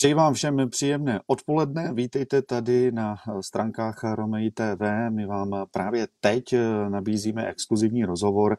Přeji 0.00 0.14
vám 0.14 0.34
všem 0.34 0.70
příjemné 0.70 1.20
odpoledne. 1.26 1.92
Vítejte 1.94 2.42
tady 2.42 2.92
na 2.92 3.16
stránkách 3.40 4.04
Romej 4.14 4.50
TV. 4.50 4.80
My 5.10 5.26
vám 5.26 5.66
právě 5.70 6.08
teď 6.20 6.54
nabízíme 6.88 7.46
exkluzivní 7.46 8.04
rozhovor 8.04 8.56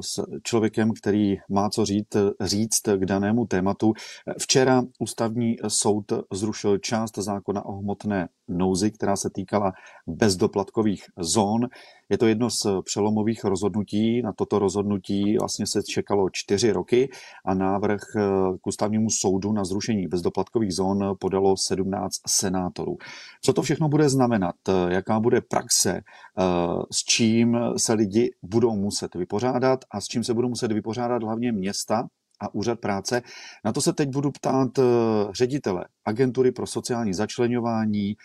s 0.00 0.20
člověkem, 0.42 0.92
který 0.92 1.36
má 1.48 1.70
co 1.70 1.84
říct, 1.84 2.16
říct 2.40 2.80
k 2.96 3.06
danému 3.06 3.46
tématu. 3.46 3.92
Včera 4.38 4.82
ústavní 4.98 5.56
soud 5.68 6.12
zrušil 6.32 6.78
část 6.78 7.18
zákona 7.18 7.64
o 7.64 7.72
hmotné 7.72 8.28
nouzi, 8.48 8.90
která 8.90 9.16
se 9.16 9.30
týkala 9.30 9.72
bezdoplatkových 10.06 11.04
zón. 11.18 11.68
Je 12.08 12.18
to 12.18 12.26
jedno 12.26 12.50
z 12.50 12.66
přelomových 12.84 13.44
rozhodnutí. 13.44 14.22
Na 14.22 14.32
toto 14.32 14.58
rozhodnutí 14.58 15.36
vlastně 15.38 15.66
se 15.66 15.82
čekalo 15.82 16.30
čtyři 16.32 16.72
roky 16.72 17.08
a 17.44 17.54
návrh 17.54 18.00
eh, 18.16 18.20
k 18.60 18.66
ústavnímu 18.66 19.10
soudu 19.10 19.52
na 19.52 19.64
zrušení 19.64 20.06
bezdoplatkových 20.06 20.74
zón 20.74 21.14
podalo 21.18 21.56
17 21.56 22.12
senátorů. 22.26 22.96
Co 23.42 23.52
to 23.52 23.62
všechno 23.62 23.88
bude 23.88 24.08
znamenat? 24.08 24.54
Jaká 24.88 25.20
bude 25.20 25.40
praxe? 25.40 26.00
Eh, 26.00 26.42
s 26.90 27.04
čím 27.04 27.58
se 27.76 27.92
lidi 27.92 28.30
budou 28.42 28.76
muset 28.76 29.14
vypořádat 29.14 29.41
a 29.90 30.00
s 30.00 30.04
čím 30.04 30.24
se 30.24 30.34
budou 30.34 30.48
muset 30.48 30.72
vypořádat 30.72 31.22
hlavně 31.22 31.52
města, 31.52 32.08
a 32.42 32.54
úřad 32.54 32.80
práce. 32.80 33.22
Na 33.64 33.72
to 33.72 33.80
se 33.80 33.92
teď 33.92 34.08
budu 34.08 34.30
ptát 34.30 34.78
eh, 34.78 34.82
ředitele 35.30 35.84
agentury 36.04 36.52
pro 36.52 36.66
sociální 36.66 37.14
začlenování 37.14 38.16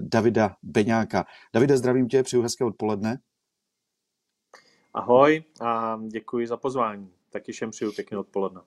Davida 0.00 0.56
Beňáka. 0.62 1.24
Davide, 1.54 1.76
zdravím 1.76 2.08
tě, 2.08 2.22
přeju 2.22 2.42
hezké 2.42 2.64
odpoledne. 2.64 3.18
Ahoj 4.94 5.44
a 5.60 6.00
děkuji 6.08 6.46
za 6.46 6.56
pozvání. 6.56 7.10
Taky 7.30 7.52
všem 7.52 7.70
přeju 7.70 7.92
pěkné 7.92 8.18
odpoledne. 8.18 8.60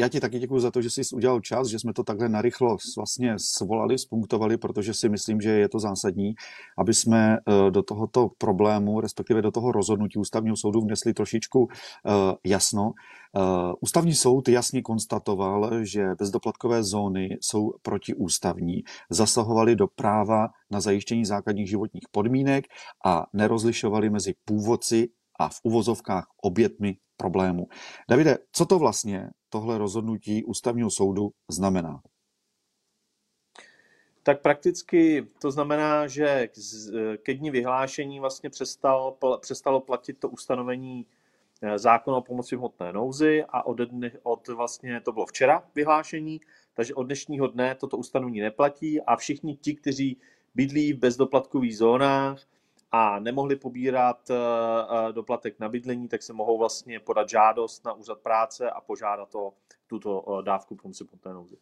Já 0.00 0.08
ti 0.08 0.20
taky 0.20 0.38
děkuji 0.38 0.60
za 0.60 0.70
to, 0.70 0.82
že 0.82 0.90
jsi 0.90 1.02
udělal 1.14 1.40
čas, 1.40 1.68
že 1.68 1.78
jsme 1.78 1.92
to 1.92 2.04
takhle 2.04 2.28
narychlo 2.28 2.76
vlastně 2.96 3.34
svolali, 3.38 3.98
spunktovali, 3.98 4.56
protože 4.56 4.94
si 4.94 5.08
myslím, 5.08 5.40
že 5.40 5.50
je 5.50 5.68
to 5.68 5.78
zásadní, 5.78 6.34
aby 6.78 6.94
jsme 6.94 7.36
eh, 7.36 7.70
do 7.70 7.82
tohoto 7.82 8.28
problému, 8.38 9.00
respektive 9.00 9.42
do 9.42 9.50
toho 9.50 9.72
rozhodnutí 9.72 10.18
ústavního 10.18 10.56
soudu 10.56 10.80
vnesli 10.80 11.14
trošičku 11.14 11.68
eh, 11.70 12.10
jasno. 12.44 12.92
Eh, 13.36 13.40
ústavní 13.80 14.14
soud 14.14 14.48
jasně 14.48 14.82
konstatoval, 14.82 15.84
že 15.84 16.14
bezdoplatkové 16.18 16.82
zóny 16.84 17.28
jsou 17.40 17.72
protiústavní, 17.82 18.82
zasahovaly 19.10 19.76
do 19.76 19.86
práva 19.86 20.48
na 20.70 20.80
zajištění 20.80 21.24
základních 21.24 21.68
životních 21.68 22.04
podmínek 22.10 22.64
a 23.04 23.26
nerozlišovali 23.32 24.10
mezi 24.10 24.34
původci 24.44 25.08
a 25.40 25.48
v 25.48 25.60
uvozovkách 25.62 26.26
obětmi 26.42 26.96
problému. 27.16 27.68
Davide, 28.10 28.38
co 28.52 28.66
to 28.66 28.78
vlastně 28.78 29.28
tohle 29.48 29.78
rozhodnutí 29.78 30.44
ústavního 30.44 30.90
soudu 30.90 31.30
znamená? 31.50 32.00
Tak 34.22 34.42
prakticky 34.42 35.26
to 35.40 35.50
znamená, 35.50 36.06
že 36.06 36.48
ke 37.22 37.34
dní 37.34 37.50
vyhlášení 37.50 38.20
vlastně 38.20 38.50
přestal, 38.50 39.16
přestalo 39.40 39.80
platit 39.80 40.20
to 40.20 40.28
ustanovení 40.28 41.06
eh, 41.62 41.78
zákona 41.78 42.16
o 42.16 42.22
pomoci 42.22 42.56
v 42.56 42.58
hmotné 42.58 42.92
nouzi 42.92 43.44
a 43.48 43.66
od, 43.66 43.78
dne, 43.78 44.10
od 44.22 44.48
vlastně, 44.48 45.00
to 45.00 45.12
bylo 45.12 45.26
včera 45.26 45.64
vyhlášení, 45.74 46.40
takže 46.74 46.94
od 46.94 47.02
dnešního 47.02 47.46
dne 47.46 47.74
toto 47.74 47.96
ustanovení 47.96 48.40
neplatí 48.40 49.00
a 49.00 49.16
všichni 49.16 49.56
ti, 49.56 49.74
kteří 49.74 50.20
bydlí 50.54 50.92
v 50.92 50.98
bezdoplatkových 50.98 51.78
zónách, 51.78 52.46
a 52.92 53.18
nemohli 53.18 53.56
pobírat 53.56 54.30
eh, 54.30 54.34
eh, 54.34 55.12
doplatek 55.12 55.60
na 55.60 55.68
bydlení, 55.68 56.08
tak 56.08 56.22
se 56.22 56.32
mohou 56.32 56.58
vlastně 56.58 57.00
podat 57.00 57.28
žádost 57.28 57.84
na 57.84 57.92
úřad 57.92 58.18
práce 58.20 58.70
a 58.70 58.80
požádat 58.80 59.34
o 59.34 59.52
tuto 59.86 60.24
eh, 60.28 60.42
dávku 60.42 60.76
pomoci 60.76 61.04
té 61.20 61.32
nouzi. 61.32 61.56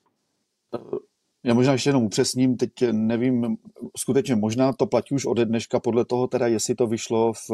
Já 1.44 1.54
možná 1.54 1.72
ještě 1.72 1.88
jenom 1.88 2.02
upřesním, 2.02 2.56
teď 2.56 2.70
nevím, 2.92 3.56
skutečně 3.96 4.36
možná 4.36 4.72
to 4.72 4.86
platí 4.86 5.14
už 5.14 5.26
ode 5.26 5.44
dneška 5.44 5.80
podle 5.80 6.04
toho 6.04 6.26
teda, 6.26 6.46
jestli 6.46 6.74
to 6.74 6.86
vyšlo 6.86 7.32
v, 7.32 7.50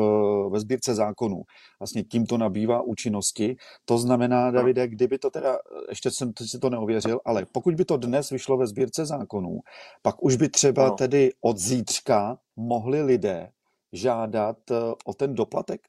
ve 0.51 0.61
sbírce 0.61 0.95
zákonů. 0.95 1.43
Vlastně 1.81 2.03
tím 2.03 2.27
to 2.27 2.39
nabývá 2.39 2.83
účinnosti. 2.83 3.57
To 3.85 3.99
znamená, 3.99 4.51
Davide, 4.51 4.89
kdyby 4.89 5.19
to 5.19 5.31
teda, 5.31 5.59
ještě 5.89 6.11
jsem 6.11 6.33
si 6.51 6.59
to 6.59 6.71
neověřil, 6.71 7.21
ale 7.25 7.47
pokud 7.53 7.75
by 7.75 7.85
to 7.85 7.97
dnes 7.97 8.31
vyšlo 8.31 8.57
ve 8.57 8.67
sbírce 8.67 9.07
zákonů, 9.07 9.61
pak 10.03 10.25
už 10.25 10.37
by 10.37 10.49
třeba 10.49 10.89
no. 10.89 10.95
tedy 10.95 11.31
od 11.41 11.59
zítřka 11.59 12.39
mohli 12.57 13.03
lidé 13.03 13.51
žádat 13.95 14.71
eh, 14.71 14.75
o 15.05 15.15
ten 15.15 15.35
doplatek? 15.35 15.81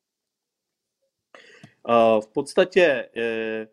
Eh, 1.89 2.21
v 2.21 2.27
podstatě 2.27 3.09
eh, 3.15 3.67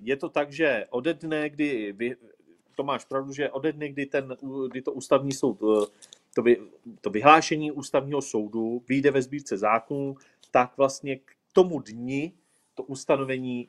je 0.00 0.16
to 0.16 0.28
tak, 0.28 0.52
že 0.52 0.86
ode 0.90 1.14
dne, 1.14 1.50
kdy 1.50 1.92
vy, 1.92 2.16
to 2.76 2.82
máš 2.82 3.04
pravdu, 3.04 3.32
že 3.32 3.50
ode 3.50 3.72
dne, 3.72 3.88
kdy, 3.88 4.06
ten, 4.06 4.36
kdy 4.68 4.82
to 4.82 4.92
ústavní 4.92 5.32
soud, 5.32 5.58
to, 6.34 6.42
vy, 6.42 6.56
to 7.00 7.10
vyhlášení 7.10 7.72
ústavního 7.72 8.22
soudu 8.22 8.82
vyjde 8.88 9.10
ve 9.10 9.22
sbírce 9.22 9.58
zákonů, 9.58 10.16
tak 10.50 10.76
vlastně 10.76 11.16
k 11.16 11.32
tomu 11.52 11.80
dni 11.80 12.32
to 12.74 12.82
ustanovení 12.82 13.68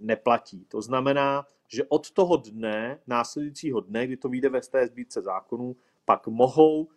neplatí. 0.00 0.64
To 0.68 0.82
znamená, 0.82 1.46
že 1.68 1.84
od 1.88 2.10
toho 2.10 2.36
dne, 2.36 2.98
následujícího 3.06 3.80
dne, 3.80 4.06
kdy 4.06 4.16
to 4.16 4.28
vyjde 4.28 4.48
ve 4.48 4.60
té 4.60 4.86
sbírce 4.86 5.22
zákonů, 5.22 5.76
pak 6.04 6.26
mohou 6.26 6.88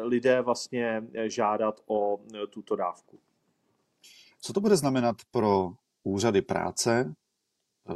lidé 0.00 0.42
vlastně 0.42 1.02
žádat 1.26 1.80
o 1.86 2.18
tuto 2.50 2.76
dávku. 2.76 3.18
Co 4.40 4.52
to 4.52 4.60
bude 4.60 4.76
znamenat 4.76 5.16
pro 5.30 5.70
úřady 6.04 6.42
práce, 6.42 7.14
e, 7.88 7.94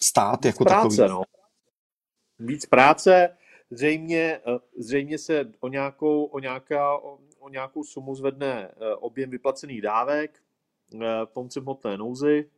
stát 0.00 0.44
jako 0.44 0.64
práce, 0.64 0.96
takový? 0.96 1.08
No. 1.08 1.22
Víc 2.38 2.66
práce, 2.66 3.36
zřejmě, 3.70 4.20
e, 4.20 4.40
zřejmě 4.76 5.18
se 5.18 5.52
o 5.60 5.68
nějakou, 5.68 6.24
o, 6.24 6.38
nějaká, 6.38 6.98
o 7.38 7.48
nějakou 7.48 7.84
sumu 7.84 8.14
zvedne 8.14 8.62
e, 8.62 8.94
objem 8.94 9.30
vyplacených 9.30 9.82
dávek, 9.82 10.42
pomoci 11.24 11.60
hmotné 11.60 11.96
nouzy, 11.96 12.50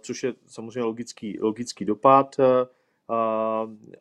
což 0.00 0.22
je 0.22 0.34
samozřejmě 0.46 0.82
logický, 0.82 1.40
logický 1.40 1.84
dopad. 1.84 2.36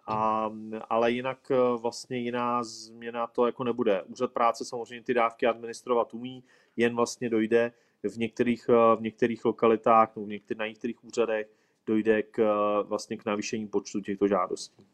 A, 0.08 0.52
ale 0.90 1.12
jinak 1.12 1.52
e, 1.52 1.56
vlastně 1.78 2.18
jiná 2.18 2.64
změna 2.64 3.28
to 3.28 3.46
jako 3.46 3.64
nebude. 3.64 4.02
Úřad 4.02 4.32
práce 4.32 4.66
samozřejmě 4.66 5.04
ty 5.04 5.14
dávky 5.14 5.48
administrovat 5.48 6.14
umí, 6.14 6.44
jen 6.78 6.96
vlastně 6.96 7.30
dojde 7.30 7.72
v 8.04 8.18
některých, 8.18 8.70
e, 8.70 8.96
v 8.96 9.02
některých 9.02 9.46
lokalitách, 9.46 10.16
no 10.16 10.24
v 10.24 10.28
některých, 10.28 10.60
na 10.60 10.68
některých 10.68 11.04
úřadech 11.04 11.48
dojde 11.86 12.24
k, 12.24 12.40
e, 12.40 12.84
vlastně 12.84 13.18
k 13.18 13.26
navýšení 13.26 13.68
počtu 13.68 14.02
těchto 14.02 14.28
žádostí. 14.28 14.86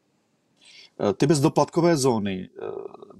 Ty 1.17 1.27
bezdoplatkové 1.27 1.97
zóny 1.97 2.49
eh, 2.49 2.65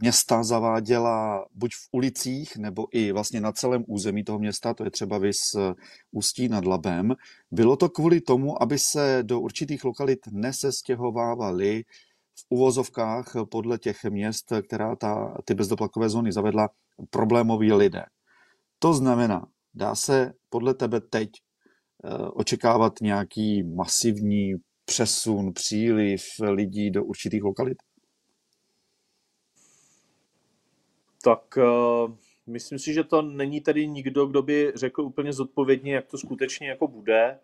města 0.01 0.43
zaváděla 0.43 1.45
buď 1.53 1.71
v 1.73 1.89
ulicích, 1.91 2.57
nebo 2.57 2.87
i 2.91 3.11
vlastně 3.11 3.41
na 3.41 3.51
celém 3.51 3.83
území 3.87 4.23
toho 4.23 4.39
města, 4.39 4.73
to 4.73 4.83
je 4.83 4.91
třeba 4.91 5.17
vys 5.17 5.37
eh, 5.57 5.73
Ústí 6.11 6.49
nad 6.49 6.65
Labem. 6.65 7.15
Bylo 7.51 7.77
to 7.77 7.89
kvůli 7.89 8.21
tomu, 8.21 8.61
aby 8.61 8.79
se 8.79 9.19
do 9.21 9.39
určitých 9.39 9.83
lokalit 9.83 10.19
nesestěhovávali 10.31 11.83
v 12.39 12.45
uvozovkách 12.49 13.33
podle 13.51 13.77
těch 13.77 14.03
měst, 14.03 14.53
která 14.67 14.95
ta, 14.95 15.37
ty 15.45 15.53
bezdoplatkové 15.53 16.09
zóny 16.09 16.31
zavedla, 16.31 16.69
problémoví 17.09 17.73
lidé. 17.73 18.03
To 18.79 18.93
znamená, 18.93 19.47
dá 19.73 19.95
se 19.95 20.33
podle 20.49 20.73
tebe 20.73 21.01
teď 21.01 21.29
eh, 22.03 22.09
očekávat 22.33 22.93
nějaký 23.01 23.63
masivní 23.63 24.53
přesun, 24.87 25.53
příliv 25.53 26.25
lidí 26.49 26.91
do 26.91 27.03
určitých 27.03 27.43
lokalit? 27.43 27.77
Tak 31.23 31.57
uh, 31.57 32.15
myslím 32.47 32.79
si, 32.79 32.93
že 32.93 33.03
to 33.03 33.21
není 33.21 33.61
tady 33.61 33.87
nikdo, 33.87 34.25
kdo 34.25 34.41
by 34.41 34.71
řekl 34.75 35.01
úplně 35.01 35.33
zodpovědně, 35.33 35.95
jak 35.95 36.07
to 36.07 36.17
skutečně 36.17 36.69
jako 36.69 36.87
bude. 36.87 37.39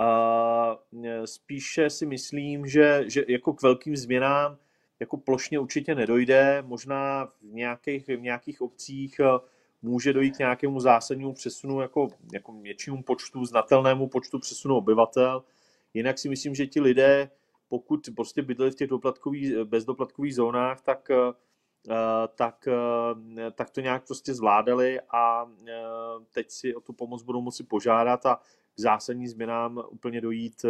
A 0.00 0.78
uh, 0.90 1.24
spíše 1.24 1.90
si 1.90 2.06
myslím, 2.06 2.66
že, 2.66 3.04
že 3.06 3.24
jako 3.28 3.52
k 3.52 3.62
velkým 3.62 3.96
změnám 3.96 4.56
jako 5.00 5.16
plošně 5.16 5.58
určitě 5.58 5.94
nedojde. 5.94 6.62
Možná 6.66 7.26
v 7.26 7.52
nějakých, 7.52 8.06
v 8.08 8.20
nějakých 8.20 8.60
obcích 8.60 9.20
uh, 9.20 9.48
může 9.82 10.12
dojít 10.12 10.36
k 10.36 10.38
nějakému 10.38 10.80
zásadnímu 10.80 11.32
přesunu, 11.32 11.80
jako, 11.80 12.08
jako 12.32 12.52
většímu 12.52 13.02
počtu, 13.02 13.44
znatelnému 13.44 14.08
počtu 14.08 14.38
přesunu 14.38 14.76
obyvatel, 14.76 15.44
Jinak 15.94 16.18
si 16.18 16.28
myslím, 16.28 16.54
že 16.54 16.66
ti 16.66 16.80
lidé, 16.80 17.30
pokud 17.68 18.08
prostě 18.16 18.42
bydleli 18.42 18.70
v 18.70 18.74
těch 18.74 18.88
doplatkových, 18.88 19.56
bezdoplatkových 19.56 20.34
zónách, 20.34 20.80
tak, 20.80 21.10
eh, 21.10 21.32
tak, 22.34 22.68
eh, 22.68 23.50
tak 23.50 23.70
to 23.70 23.80
nějak 23.80 24.06
prostě 24.06 24.34
zvládali 24.34 25.00
a 25.00 25.46
eh, 25.68 25.72
teď 26.32 26.50
si 26.50 26.74
o 26.74 26.80
tu 26.80 26.92
pomoc 26.92 27.22
budou 27.22 27.40
moci 27.40 27.64
požádat 27.64 28.26
a 28.26 28.40
k 28.76 28.80
zásadní 28.80 29.28
změnám 29.28 29.82
úplně 29.90 30.20
dojít 30.20 30.64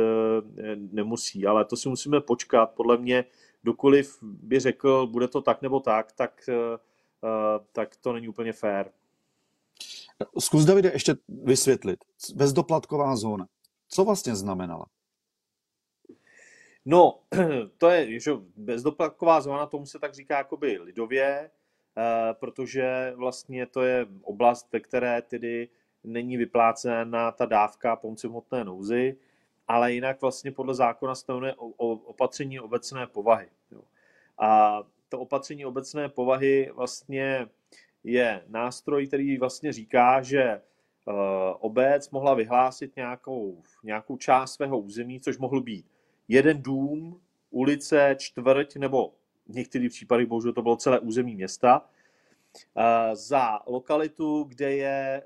nemusí. 0.76 1.46
Ale 1.46 1.64
to 1.64 1.76
si 1.76 1.88
musíme 1.88 2.20
počkat. 2.20 2.66
Podle 2.66 2.96
mě, 2.96 3.24
dokoliv 3.64 4.18
by 4.22 4.60
řekl, 4.60 5.06
bude 5.06 5.28
to 5.28 5.40
tak 5.40 5.62
nebo 5.62 5.80
tak, 5.80 6.12
tak, 6.12 6.50
tak 7.72 7.96
to 7.96 8.12
není 8.12 8.28
úplně 8.28 8.52
fér. 8.52 8.90
Zkus, 10.38 10.64
Davide, 10.64 10.90
ještě 10.92 11.16
vysvětlit. 11.28 12.04
Bezdoplatková 12.34 13.16
zóna. 13.16 13.46
Co 13.88 14.04
vlastně 14.04 14.36
znamenala? 14.36 14.86
No, 16.84 17.20
to 17.78 17.90
je 17.90 18.20
že 18.20 18.32
bezdoplatková 18.56 19.40
zóna, 19.40 19.66
tomu 19.66 19.86
se 19.86 19.98
tak 19.98 20.14
říká 20.14 20.38
jakoby 20.38 20.78
lidově, 20.78 21.50
eh, 21.98 22.34
protože 22.34 23.12
vlastně 23.16 23.66
to 23.66 23.82
je 23.82 24.06
oblast, 24.22 24.72
ve 24.72 24.80
které 24.80 25.22
tedy 25.22 25.68
není 26.04 26.36
vyplácena 26.36 27.32
ta 27.32 27.46
dávka 27.46 27.96
pomoci 27.96 28.26
hmotné 28.28 28.64
nouzy, 28.64 29.16
ale 29.68 29.92
jinak 29.92 30.20
vlastně 30.20 30.52
podle 30.52 30.74
zákona 30.74 31.14
stanovené 31.14 31.54
opatření 31.56 32.60
obecné 32.60 33.06
povahy. 33.06 33.48
A 34.38 34.82
to 35.08 35.20
opatření 35.20 35.64
obecné 35.66 36.08
povahy 36.08 36.70
vlastně 36.74 37.46
je 38.04 38.44
nástroj, 38.46 39.06
který 39.06 39.38
vlastně 39.38 39.72
říká, 39.72 40.22
že 40.22 40.42
eh, 40.42 40.62
obec 41.58 42.10
mohla 42.10 42.34
vyhlásit 42.34 42.96
nějakou, 42.96 43.62
nějakou 43.84 44.16
část 44.16 44.54
svého 44.54 44.78
území, 44.78 45.20
což 45.20 45.38
mohl 45.38 45.60
být 45.60 45.93
jeden 46.28 46.62
dům, 46.62 47.20
ulice, 47.50 48.16
čtvrť 48.18 48.76
nebo 48.76 49.14
v 49.46 49.54
některých 49.54 49.90
případech 49.90 50.26
bohužel 50.26 50.52
to 50.52 50.62
bylo 50.62 50.76
celé 50.76 51.00
území 51.00 51.34
města, 51.34 51.90
za 53.12 53.60
lokalitu, 53.66 54.44
kde 54.44 54.72
je, 54.76 55.22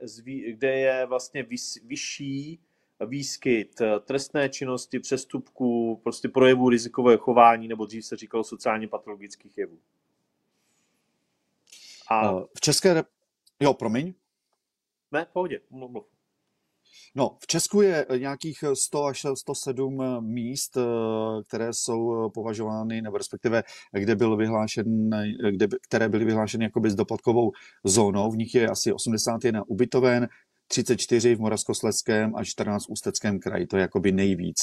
kde 0.48 0.78
je 0.78 1.06
vlastně 1.06 1.46
vyšší 1.84 2.60
výskyt 3.06 3.82
trestné 4.04 4.48
činnosti, 4.48 5.00
přestupků, 5.00 6.00
prostě 6.02 6.28
projevů 6.28 6.68
rizikového 6.68 7.18
chování, 7.18 7.68
nebo 7.68 7.86
dřív 7.86 8.04
se 8.04 8.16
říkalo 8.16 8.44
sociálně 8.44 8.88
patologických 8.88 9.58
jevů. 9.58 9.78
A... 12.08 12.32
Eh, 12.32 12.44
v 12.56 12.60
České... 12.60 13.04
Jo, 13.60 13.74
promiň. 13.74 14.14
Ne, 15.12 15.26
pohodě, 15.32 15.60
mluv. 15.70 16.17
No, 17.14 17.36
v 17.42 17.46
Česku 17.46 17.82
je 17.82 18.06
nějakých 18.18 18.64
100 18.74 19.04
až 19.04 19.26
107 19.34 20.02
míst, 20.20 20.76
eh, 20.76 20.82
které 21.48 21.72
jsou 21.72 22.30
považovány, 22.30 23.02
nebo 23.02 23.18
respektive, 23.18 23.62
kde 23.92 24.16
byl 24.16 24.36
vyhlášen, 24.36 25.10
kde, 25.50 25.68
které 25.88 26.08
byly 26.08 26.24
vyhlášeny 26.24 26.64
jako 26.64 26.80
bezdoplatkovou 26.80 27.50
zónou. 27.84 28.30
V 28.30 28.36
nich 28.36 28.54
je 28.54 28.68
asi 28.68 28.92
81 28.92 29.62
ubytoven, 29.66 30.28
34 30.70 31.34
v 31.34 31.40
Moravskoslezském 31.40 32.36
a 32.36 32.44
14 32.44 32.86
v 32.86 32.90
Ústeckém 32.90 33.38
kraji. 33.38 33.66
To 33.66 33.76
je 33.76 33.80
jakoby 33.80 34.12
nejvíc. 34.12 34.56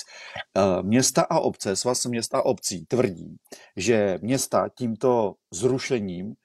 Eh, 0.57 0.83
města 0.83 1.21
a 1.21 1.39
obce, 1.39 1.75
svaz 1.75 2.05
měst 2.05 2.35
a 2.35 2.45
obcí 2.45 2.85
tvrdí, 2.85 3.35
že 3.77 4.19
města 4.21 4.69
tímto 4.77 5.33
zrušením 5.51 6.35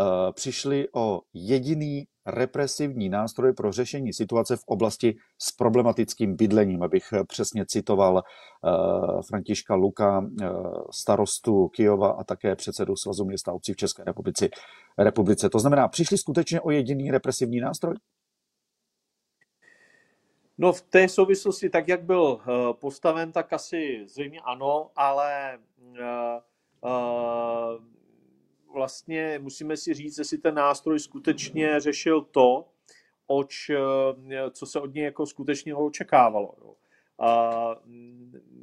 Eh, 0.00 0.32
přišli 0.32 0.88
o 0.94 1.20
jediný 1.34 2.06
represivní 2.26 3.08
nástroj 3.08 3.52
pro 3.52 3.72
řešení 3.72 4.12
situace 4.12 4.56
v 4.56 4.64
oblasti 4.66 5.16
s 5.38 5.52
problematickým 5.52 6.36
bydlením, 6.36 6.82
abych 6.82 7.04
přesně 7.28 7.66
citoval 7.66 8.14
uh, 8.14 9.22
Františka 9.28 9.74
Luka, 9.74 10.18
uh, 10.18 10.26
starostu 10.90 11.68
Kijova 11.68 12.10
a 12.10 12.24
také 12.24 12.56
předsedu 12.56 12.96
Svazu 12.96 13.24
města 13.24 13.52
obcí 13.52 13.72
v 13.72 13.76
České 13.76 14.04
republice. 14.04 14.48
republice. 14.98 15.48
To 15.48 15.58
znamená, 15.58 15.88
přišli 15.88 16.18
skutečně 16.18 16.60
o 16.60 16.70
jediný 16.70 17.10
represivní 17.10 17.60
nástroj? 17.60 17.94
No 20.58 20.72
v 20.72 20.82
té 20.82 21.08
souvislosti, 21.08 21.70
tak 21.70 21.88
jak 21.88 22.02
byl 22.02 22.40
postaven, 22.72 23.32
tak 23.32 23.52
asi 23.52 24.04
zřejmě 24.06 24.40
ano, 24.40 24.90
ale 24.96 25.58
vlastně 28.84 29.38
musíme 29.42 29.76
si 29.76 29.94
říct, 29.94 30.18
jestli 30.18 30.38
ten 30.38 30.54
nástroj 30.54 30.98
skutečně 31.00 31.80
řešil 31.80 32.20
to, 32.20 32.68
oč, 33.26 33.70
eh, 33.70 34.50
co 34.50 34.66
se 34.66 34.80
od 34.80 34.94
něj 34.94 35.04
jako 35.04 35.26
skutečně 35.26 35.74
očekávalo. 35.74 36.54
A 37.18 37.50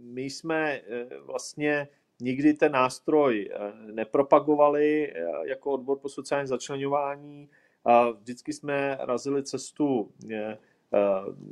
my 0.04 0.22
jsme 0.22 0.74
eh, 0.74 1.08
vlastně 1.26 1.88
nikdy 2.20 2.54
ten 2.54 2.72
nástroj 2.72 3.50
eh, 3.52 3.74
nepropagovali 3.92 5.14
jako 5.44 5.72
odbor 5.72 6.00
po 6.00 6.10
sociální 6.10 6.48
začlenování. 6.48 7.50
A 7.86 8.10
vždycky 8.10 8.54
jsme 8.54 8.98
razili 9.02 9.44
cestu 9.44 10.12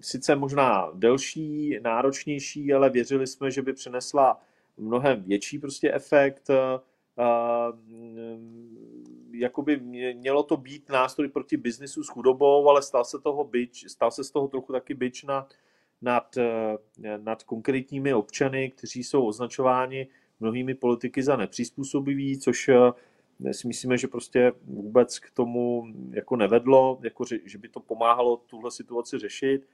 sice 0.01 0.35
možná 0.35 0.91
delší, 0.93 1.79
náročnější, 1.81 2.73
ale 2.73 2.89
věřili 2.89 3.27
jsme, 3.27 3.51
že 3.51 3.61
by 3.61 3.73
přinesla 3.73 4.41
mnohem 4.77 5.23
větší 5.23 5.59
prostě 5.59 5.93
efekt 5.93 6.49
jakoby 9.39 9.79
mělo 10.13 10.43
to 10.43 10.57
být 10.57 10.89
nástroj 10.89 11.27
proti 11.27 11.57
biznisu 11.57 12.03
s 12.03 12.07
chudobou, 12.07 12.69
ale 12.69 12.81
stal 12.81 13.05
se, 13.05 13.19
toho 13.19 13.43
byč, 13.43 13.85
stal 13.87 14.11
se 14.11 14.23
z 14.23 14.31
toho 14.31 14.47
trochu 14.47 14.73
taky 14.73 14.93
byč 14.93 15.23
nad, 15.23 15.53
nad, 16.01 16.37
eh, 16.37 16.77
nad 17.17 17.43
konkrétními 17.43 18.13
občany, 18.13 18.71
kteří 18.71 19.03
jsou 19.03 19.25
označováni 19.25 20.07
mnohými 20.39 20.75
politiky 20.75 21.23
za 21.23 21.35
nepřizpůsobiví, 21.35 22.39
což 22.39 22.69
eh, 22.69 23.53
si 23.53 23.67
myslíme, 23.67 23.97
že 23.97 24.07
prostě 24.07 24.51
vůbec 24.63 25.19
k 25.19 25.31
tomu 25.31 25.83
jako 26.11 26.35
nevedlo, 26.35 26.99
jako 27.03 27.25
že 27.45 27.57
by 27.57 27.69
to 27.69 27.79
pomáhalo 27.79 28.37
tuhle 28.37 28.71
situaci 28.71 29.19
řešit. 29.19 29.67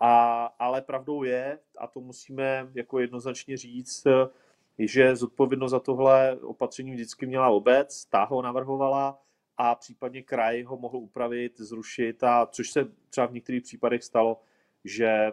A, 0.00 0.44
ale 0.58 0.82
pravdou 0.82 1.22
je, 1.22 1.58
a 1.78 1.86
to 1.86 2.00
musíme 2.00 2.70
jako 2.74 3.00
jednoznačně 3.00 3.56
říct, 3.56 4.06
že 4.78 5.16
zodpovědnost 5.16 5.70
za 5.70 5.80
tohle 5.80 6.38
opatření 6.40 6.92
vždycky 6.92 7.26
měla 7.26 7.48
obec, 7.48 8.04
ta 8.04 8.24
ho 8.24 8.42
navrhovala 8.42 9.18
a 9.56 9.74
případně 9.74 10.22
kraj 10.22 10.62
ho 10.62 10.76
mohl 10.76 10.96
upravit, 10.96 11.60
zrušit, 11.60 12.24
a 12.24 12.46
což 12.46 12.70
se 12.70 12.88
třeba 13.10 13.26
v 13.26 13.32
některých 13.32 13.62
případech 13.62 14.04
stalo, 14.04 14.40
že 14.84 15.32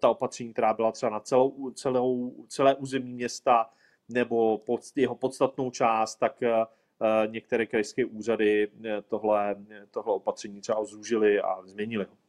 ta 0.00 0.10
opatření, 0.10 0.52
která 0.52 0.74
byla 0.74 0.92
třeba 0.92 1.10
na 1.10 1.20
celou, 1.20 1.70
celou, 1.70 2.34
celé 2.48 2.74
území 2.74 3.12
města 3.12 3.70
nebo 4.08 4.58
pod 4.58 4.80
jeho 4.96 5.14
podstatnou 5.14 5.70
část, 5.70 6.16
tak 6.16 6.42
eh, 6.42 6.66
některé 7.26 7.66
krajské 7.66 8.04
úřady 8.04 8.68
eh, 8.84 9.02
tohle, 9.02 9.56
tohle 9.90 10.14
opatření 10.14 10.60
třeba 10.60 10.84
zružili 10.84 11.40
a 11.40 11.62
změnili 11.66 12.04
ho. 12.04 12.27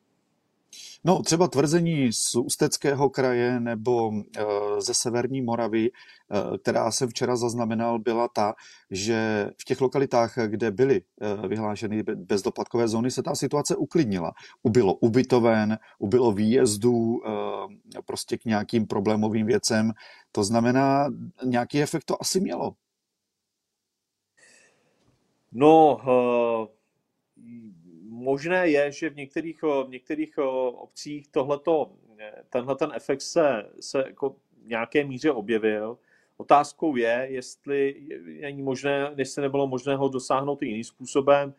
No, 1.03 1.23
třeba 1.23 1.47
tvrzení 1.47 2.13
z 2.13 2.35
Ústeckého 2.35 3.09
kraje 3.09 3.59
nebo 3.59 4.11
eh, 4.37 4.43
ze 4.81 4.93
Severní 4.93 5.41
Moravy, 5.41 5.91
eh, 5.91 6.57
která 6.57 6.91
jsem 6.91 7.09
včera 7.09 7.35
zaznamenal, 7.35 7.99
byla 7.99 8.27
ta, 8.27 8.53
že 8.91 9.49
v 9.61 9.65
těch 9.65 9.81
lokalitách, 9.81 10.37
kde 10.47 10.71
byly 10.71 11.01
eh, 11.21 11.47
vyhlášeny 11.47 12.03
bezdoplatkové 12.03 12.87
zóny, 12.87 13.11
se 13.11 13.23
ta 13.23 13.35
situace 13.35 13.75
uklidnila. 13.75 14.31
Ubylo 14.63 14.93
ubytoven, 14.93 15.77
ubylo 15.99 16.31
výjezdů 16.31 17.19
prostě 18.05 18.37
k 18.37 18.45
nějakým 18.45 18.87
problémovým 18.87 19.45
věcem. 19.45 19.91
To 20.31 20.43
znamená, 20.43 21.07
nějaký 21.43 21.81
efekt 21.81 22.03
to 22.05 22.21
asi 22.21 22.39
mělo. 22.39 22.73
No, 25.51 25.97
uh 26.61 26.79
možné 28.19 28.69
je, 28.69 28.91
že 28.91 29.09
v 29.09 29.15
některých, 29.15 29.63
v 29.63 29.89
některých 29.89 30.37
obcích 30.73 31.27
tohleto, 31.27 31.91
tenhle 32.49 32.75
ten 32.75 32.91
efekt 32.95 33.21
se, 33.21 33.69
se 33.79 34.03
jako 34.07 34.29
v 34.29 34.67
nějaké 34.67 35.03
míře 35.03 35.31
objevil. 35.31 35.97
Otázkou 36.37 36.95
je, 36.95 37.27
jestli 37.29 37.95
není 38.41 38.61
možné, 38.61 39.13
jestli 39.17 39.41
nebylo 39.41 39.67
možné 39.67 39.95
ho 39.95 40.09
dosáhnout 40.09 40.61
jiným 40.61 40.83
způsobem. 40.83 41.53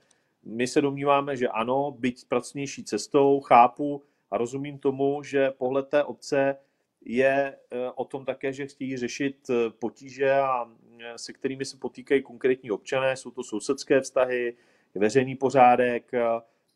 My 0.44 0.66
se 0.66 0.80
domníváme, 0.80 1.36
že 1.36 1.48
ano, 1.48 1.96
byť 1.98 2.24
pracovnější 2.28 2.84
cestou, 2.84 3.40
chápu 3.40 4.02
a 4.30 4.38
rozumím 4.38 4.78
tomu, 4.78 5.22
že 5.22 5.50
pohled 5.50 5.88
té 5.88 6.04
obce 6.04 6.56
je 7.04 7.56
o 7.94 8.04
tom 8.04 8.24
také, 8.24 8.52
že 8.52 8.66
chtějí 8.66 8.96
řešit 8.96 9.36
potíže, 9.78 10.32
a 10.32 10.70
se 11.16 11.32
kterými 11.32 11.64
se 11.64 11.76
potýkají 11.76 12.22
konkrétní 12.22 12.70
občané. 12.70 13.16
Jsou 13.16 13.30
to 13.30 13.42
sousedské 13.42 14.00
vztahy, 14.00 14.56
veřejný 14.94 15.37
pořádek, 15.37 16.12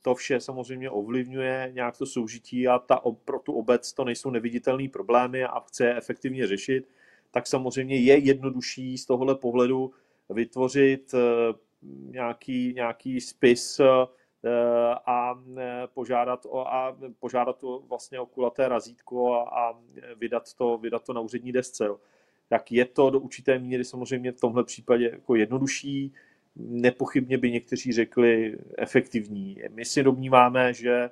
to 0.04 0.14
vše 0.14 0.40
samozřejmě 0.40 0.90
ovlivňuje 0.90 1.71
nějak 1.75 1.99
to 1.99 2.06
soužití 2.06 2.68
a 2.68 2.78
ta, 2.78 3.00
pro 3.25 3.38
tu 3.38 3.52
obec 3.52 3.92
to 3.92 4.04
nejsou 4.04 4.30
neviditelné 4.30 4.88
problémy 4.88 5.44
a 5.44 5.61
chce 5.61 5.85
je 5.85 5.97
efektivně 5.97 6.47
řešit, 6.47 6.88
tak 7.30 7.47
samozřejmě 7.47 7.97
je 7.97 8.18
jednodušší 8.18 8.99
z 8.99 9.06
tohohle 9.06 9.35
pohledu 9.35 9.92
vytvořit 10.30 11.14
eh, 11.14 11.54
nějaký, 12.11 12.73
nějaký 12.75 13.21
spis 13.21 13.80
eh, 13.80 13.85
a 15.06 15.42
eh, 15.56 15.83
požádat 15.94 16.47
o, 16.47 16.68
a 16.68 16.97
požádat 17.18 17.64
o 17.64 17.83
vlastně 17.88 18.21
o 18.21 18.26
kulaté 18.26 18.68
razítko 18.68 19.35
a, 19.35 19.42
a 19.42 19.78
vydat, 20.16 20.54
to, 20.54 20.78
vydat 20.78 21.04
to 21.04 21.12
na 21.12 21.21
úřední 21.21 21.52
desce. 21.52 21.88
Tak 22.49 22.73
je 22.73 22.85
to 22.85 23.11
do 23.11 23.21
určité 23.21 23.59
míry 23.59 23.85
samozřejmě 23.85 24.33
v 24.33 24.40
tomhle 24.40 24.64
případě 24.64 25.11
jako 25.11 25.35
jednodušší, 25.35 26.12
nepochybně 26.56 27.38
by 27.38 27.50
někteří 27.50 27.92
řekli 27.92 28.58
efektivní. 28.78 29.62
My 29.70 29.84
si 29.84 30.02
domníváme, 30.02 30.75
že 30.75 31.11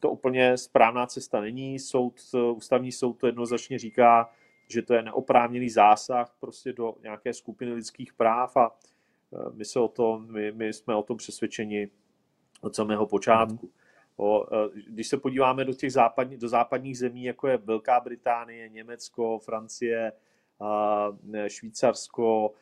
to 0.00 0.10
úplně 0.10 0.56
správná 0.56 1.06
cesta 1.06 1.40
není. 1.40 1.78
Soud, 1.78 2.20
ústavní 2.54 2.92
soud 2.92 3.12
to 3.12 3.26
jednoznačně 3.26 3.78
říká, 3.78 4.30
že 4.68 4.82
to 4.82 4.94
je 4.94 5.02
neoprávněný 5.02 5.70
zásah 5.70 6.36
prostě 6.40 6.72
do 6.72 6.94
nějaké 7.02 7.34
skupiny 7.34 7.72
lidských 7.72 8.12
práv 8.12 8.56
a 8.56 8.76
e, 9.32 9.52
my, 9.52 9.64
se 9.64 9.80
o 9.80 9.88
to, 9.88 10.18
my, 10.18 10.52
my 10.52 10.72
jsme 10.72 10.94
o 10.94 11.02
tom 11.02 11.16
přesvědčeni 11.16 11.90
od 12.60 12.76
samého 12.76 13.06
počátku. 13.06 13.70
O, 14.16 14.44
e, 14.44 14.70
když 14.86 15.08
se 15.08 15.16
podíváme 15.16 15.64
do 15.64 15.74
těch 15.74 15.92
západní, 15.92 16.36
do 16.36 16.48
západních 16.48 16.98
zemí, 16.98 17.24
jako 17.24 17.48
je 17.48 17.56
Velká 17.56 18.00
Británie, 18.00 18.68
Německo, 18.68 19.38
Francie, 19.38 20.12
Švýcarsko, 21.48 22.54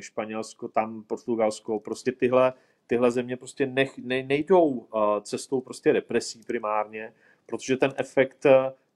Španělsko, 0.00 0.68
tam 0.68 1.02
Portugalsko, 1.02 1.80
prostě 1.80 2.12
tyhle, 2.12 2.52
tyhle 2.86 3.10
země 3.10 3.36
prostě 3.36 3.66
nech, 3.66 3.98
ne, 3.98 4.22
nejdou 4.22 4.88
cestou 5.22 5.60
prostě 5.60 5.92
represí 5.92 6.42
primárně, 6.46 7.12
protože 7.46 7.76
ten 7.76 7.92
efekt 7.96 8.46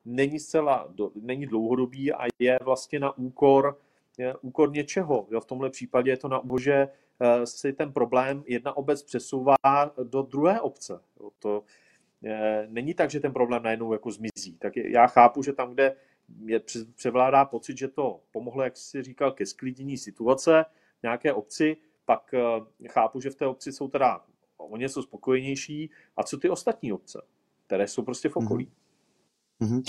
není 0.05 0.41
zcela, 0.41 0.89
není 1.15 1.47
dlouhodobý 1.47 2.13
a 2.13 2.27
je 2.39 2.59
vlastně 2.63 3.01
na 3.01 3.19
úkor, 3.19 3.79
je 4.19 4.35
úkor 4.37 4.73
něčeho. 4.73 5.27
Jo, 5.31 5.41
v 5.41 5.47
tomhle 5.47 5.71
případě 5.71 6.11
je 6.11 6.17
to 6.17 6.29
na 6.29 6.39
úkor, 6.39 6.61
že 6.61 6.89
eh, 7.21 7.47
si 7.47 7.73
ten 7.73 7.93
problém 7.93 8.43
jedna 8.47 8.77
obec 8.77 9.03
přesouvá 9.03 9.57
do 10.03 10.23
druhé 10.23 10.61
obce. 10.61 11.01
Jo, 11.21 11.31
to 11.39 11.63
je, 12.23 12.67
není 12.71 12.95
tak, 12.95 13.11
že 13.11 13.21
ten 13.21 13.33
problém 13.33 13.63
najednou 13.63 13.93
jako 13.93 14.11
zmizí. 14.11 14.57
Tak 14.59 14.77
já 14.77 15.07
chápu, 15.07 15.43
že 15.43 15.53
tam, 15.53 15.73
kde 15.75 15.97
je, 16.45 16.61
převládá 16.95 17.45
pocit, 17.45 17.79
že 17.79 17.89
to 17.89 18.21
pomohlo, 18.33 18.63
jak 18.63 18.77
jsi 18.77 19.03
říkal, 19.03 19.33
ke 19.33 19.47
sklidnění 19.47 19.97
situace 19.97 20.65
v 20.99 21.03
nějaké 21.03 21.33
obci, 21.33 21.77
pak 22.05 22.35
eh, 22.35 22.89
chápu, 22.89 23.21
že 23.21 23.31
v 23.31 23.35
té 23.35 23.47
obci 23.47 23.73
jsou 23.73 23.89
teda 23.89 24.25
o 24.57 24.77
něco 24.77 25.03
spokojenější. 25.03 25.91
A 26.17 26.23
co 26.23 26.39
ty 26.39 26.51
ostatní 26.51 26.93
obce, 26.93 27.23
které 27.67 27.89
jsou 27.89 28.03
prostě 28.03 28.29
v 28.29 28.37
okolí? 28.37 28.73
Mm-hmm. 29.63 29.83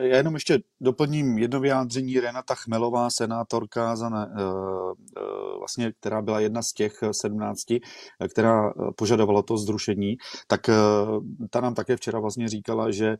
Já 0.00 0.16
jenom 0.16 0.34
ještě 0.34 0.58
doplním 0.80 1.38
jedno 1.38 1.60
vyjádření. 1.60 2.20
Renata 2.20 2.54
Chmelová, 2.54 3.10
senátorka, 3.10 3.96
za 3.96 4.08
ne, 4.08 4.26
uh, 4.26 4.92
vlastně, 5.58 5.92
která 6.00 6.22
byla 6.22 6.40
jedna 6.40 6.62
z 6.62 6.72
těch 6.72 6.92
sedmnácti, 7.12 7.80
která 8.30 8.72
požadovala 8.96 9.42
to 9.42 9.56
zrušení, 9.56 10.16
tak 10.46 10.60
ta 11.50 11.60
nám 11.60 11.74
také 11.74 11.96
včera 11.96 12.20
vlastně 12.20 12.48
říkala, 12.48 12.90
že 12.90 13.16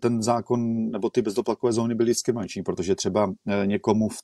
ten 0.00 0.22
zákon 0.22 0.90
nebo 0.90 1.10
ty 1.10 1.22
bezdoplatkové 1.22 1.72
zóny 1.72 1.94
byly 1.94 2.10
diskriminační, 2.10 2.62
protože 2.62 2.94
třeba 2.94 3.32
někomu 3.64 4.08
v 4.08 4.18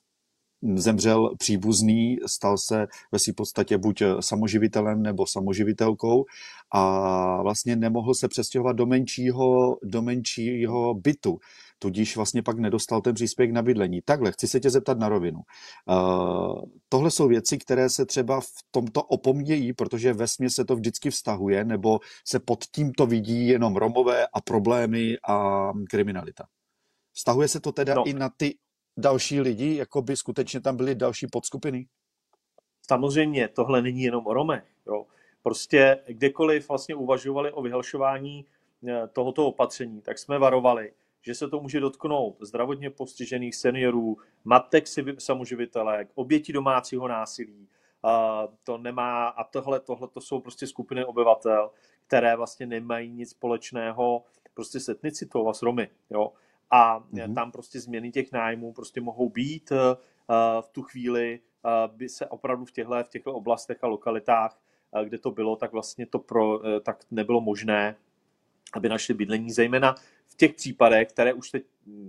zemřel 0.75 1.35
příbuzný, 1.37 2.17
stal 2.25 2.57
se 2.57 2.87
ve 3.11 3.19
své 3.19 3.33
podstatě 3.33 3.77
buď 3.77 4.03
samoživitelem 4.19 5.01
nebo 5.01 5.27
samoživitelkou 5.27 6.25
a 6.71 7.41
vlastně 7.41 7.75
nemohl 7.75 8.13
se 8.13 8.27
přestěhovat 8.27 8.75
do 8.75 8.85
menšího, 8.85 9.77
do 9.83 10.01
menšího 10.01 10.93
bytu 10.93 11.39
tudíž 11.81 12.15
vlastně 12.15 12.43
pak 12.43 12.59
nedostal 12.59 13.01
ten 13.01 13.15
příspěvek 13.15 13.53
na 13.53 13.61
bydlení. 13.61 14.01
Takhle, 14.01 14.31
chci 14.31 14.47
se 14.47 14.59
tě 14.59 14.69
zeptat 14.69 14.99
na 14.99 15.09
rovinu. 15.09 15.39
Uh, 15.85 16.61
tohle 16.89 17.11
jsou 17.11 17.27
věci, 17.27 17.57
které 17.57 17.89
se 17.89 18.05
třeba 18.05 18.41
v 18.41 18.53
tomto 18.71 19.03
opomnějí, 19.03 19.73
protože 19.73 20.13
ve 20.13 20.27
se 20.27 20.65
to 20.65 20.75
vždycky 20.75 21.09
vztahuje, 21.09 21.65
nebo 21.65 21.99
se 22.27 22.39
pod 22.39 22.65
tímto 22.71 23.05
vidí 23.05 23.47
jenom 23.47 23.75
Romové 23.75 24.27
a 24.27 24.41
problémy 24.41 25.17
a 25.27 25.71
kriminalita. 25.89 26.43
Vztahuje 27.13 27.47
se 27.47 27.59
to 27.59 27.71
teda 27.71 27.93
no. 27.93 28.07
i 28.07 28.13
na 28.13 28.29
ty 28.37 28.55
další 28.97 29.41
lidi, 29.41 29.75
jako 29.75 30.01
by 30.01 30.17
skutečně 30.17 30.61
tam 30.61 30.77
byly 30.77 30.95
další 30.95 31.27
podskupiny? 31.27 31.87
Samozřejmě, 32.81 33.47
tohle 33.47 33.81
není 33.81 34.01
jenom 34.01 34.27
o 34.27 34.33
Romech. 34.33 34.63
Jo. 34.87 35.05
Prostě 35.43 35.99
kdekoliv 36.07 36.69
vlastně 36.69 36.95
uvažovali 36.95 37.51
o 37.51 37.61
vyhlašování 37.61 38.45
eh, 38.87 39.07
tohoto 39.07 39.47
opatření, 39.47 40.01
tak 40.01 40.17
jsme 40.17 40.39
varovali, 40.39 40.93
že 41.21 41.35
se 41.35 41.49
to 41.49 41.59
může 41.59 41.79
dotknout 41.79 42.37
zdravotně 42.41 42.89
postižených 42.89 43.55
seniorů, 43.55 44.17
matek 44.43 44.85
samoživitelek, 45.17 46.09
obětí 46.15 46.53
domácího 46.53 47.07
násilí. 47.07 47.67
To 48.63 48.77
nemá, 48.77 49.27
a 49.27 49.43
tohle, 49.43 49.79
tohle 49.79 50.07
to 50.07 50.21
jsou 50.21 50.39
prostě 50.39 50.67
skupiny 50.67 51.05
obyvatel, 51.05 51.71
které 52.07 52.35
vlastně 52.35 52.65
nemají 52.65 53.11
nic 53.11 53.29
společného 53.29 54.23
prostě 54.53 54.79
s 54.79 54.89
etnicitou 54.89 55.49
a 55.49 55.53
s 55.53 55.61
Romy. 55.61 55.89
Jo 56.09 56.31
a 56.71 56.99
mm-hmm. 56.99 57.33
tam 57.35 57.51
prostě 57.51 57.79
změny 57.79 58.11
těch 58.11 58.31
nájmů 58.31 58.73
prostě 58.73 59.01
mohou 59.01 59.29
být 59.29 59.71
uh, 59.71 59.77
v 60.61 60.69
tu 60.71 60.81
chvíli, 60.81 61.39
uh, 61.65 61.97
by 61.97 62.09
se 62.09 62.27
opravdu 62.27 62.65
v 62.65 62.71
těchto 62.71 63.03
v 63.03 63.09
těchto 63.09 63.33
oblastech 63.33 63.83
a 63.83 63.87
lokalitách, 63.87 64.59
uh, 64.91 65.01
kde 65.01 65.17
to 65.17 65.31
bylo, 65.31 65.55
tak 65.55 65.71
vlastně 65.71 66.05
to 66.05 66.19
pro, 66.19 66.59
tak 66.81 67.05
nebylo 67.11 67.41
možné, 67.41 67.95
aby 68.73 68.89
našli 68.89 69.13
bydlení, 69.13 69.51
zejména 69.51 69.95
v 70.27 70.35
těch 70.35 70.53
případech, 70.53 71.07
které 71.09 71.33
už 71.33 71.51
teď 71.51 71.63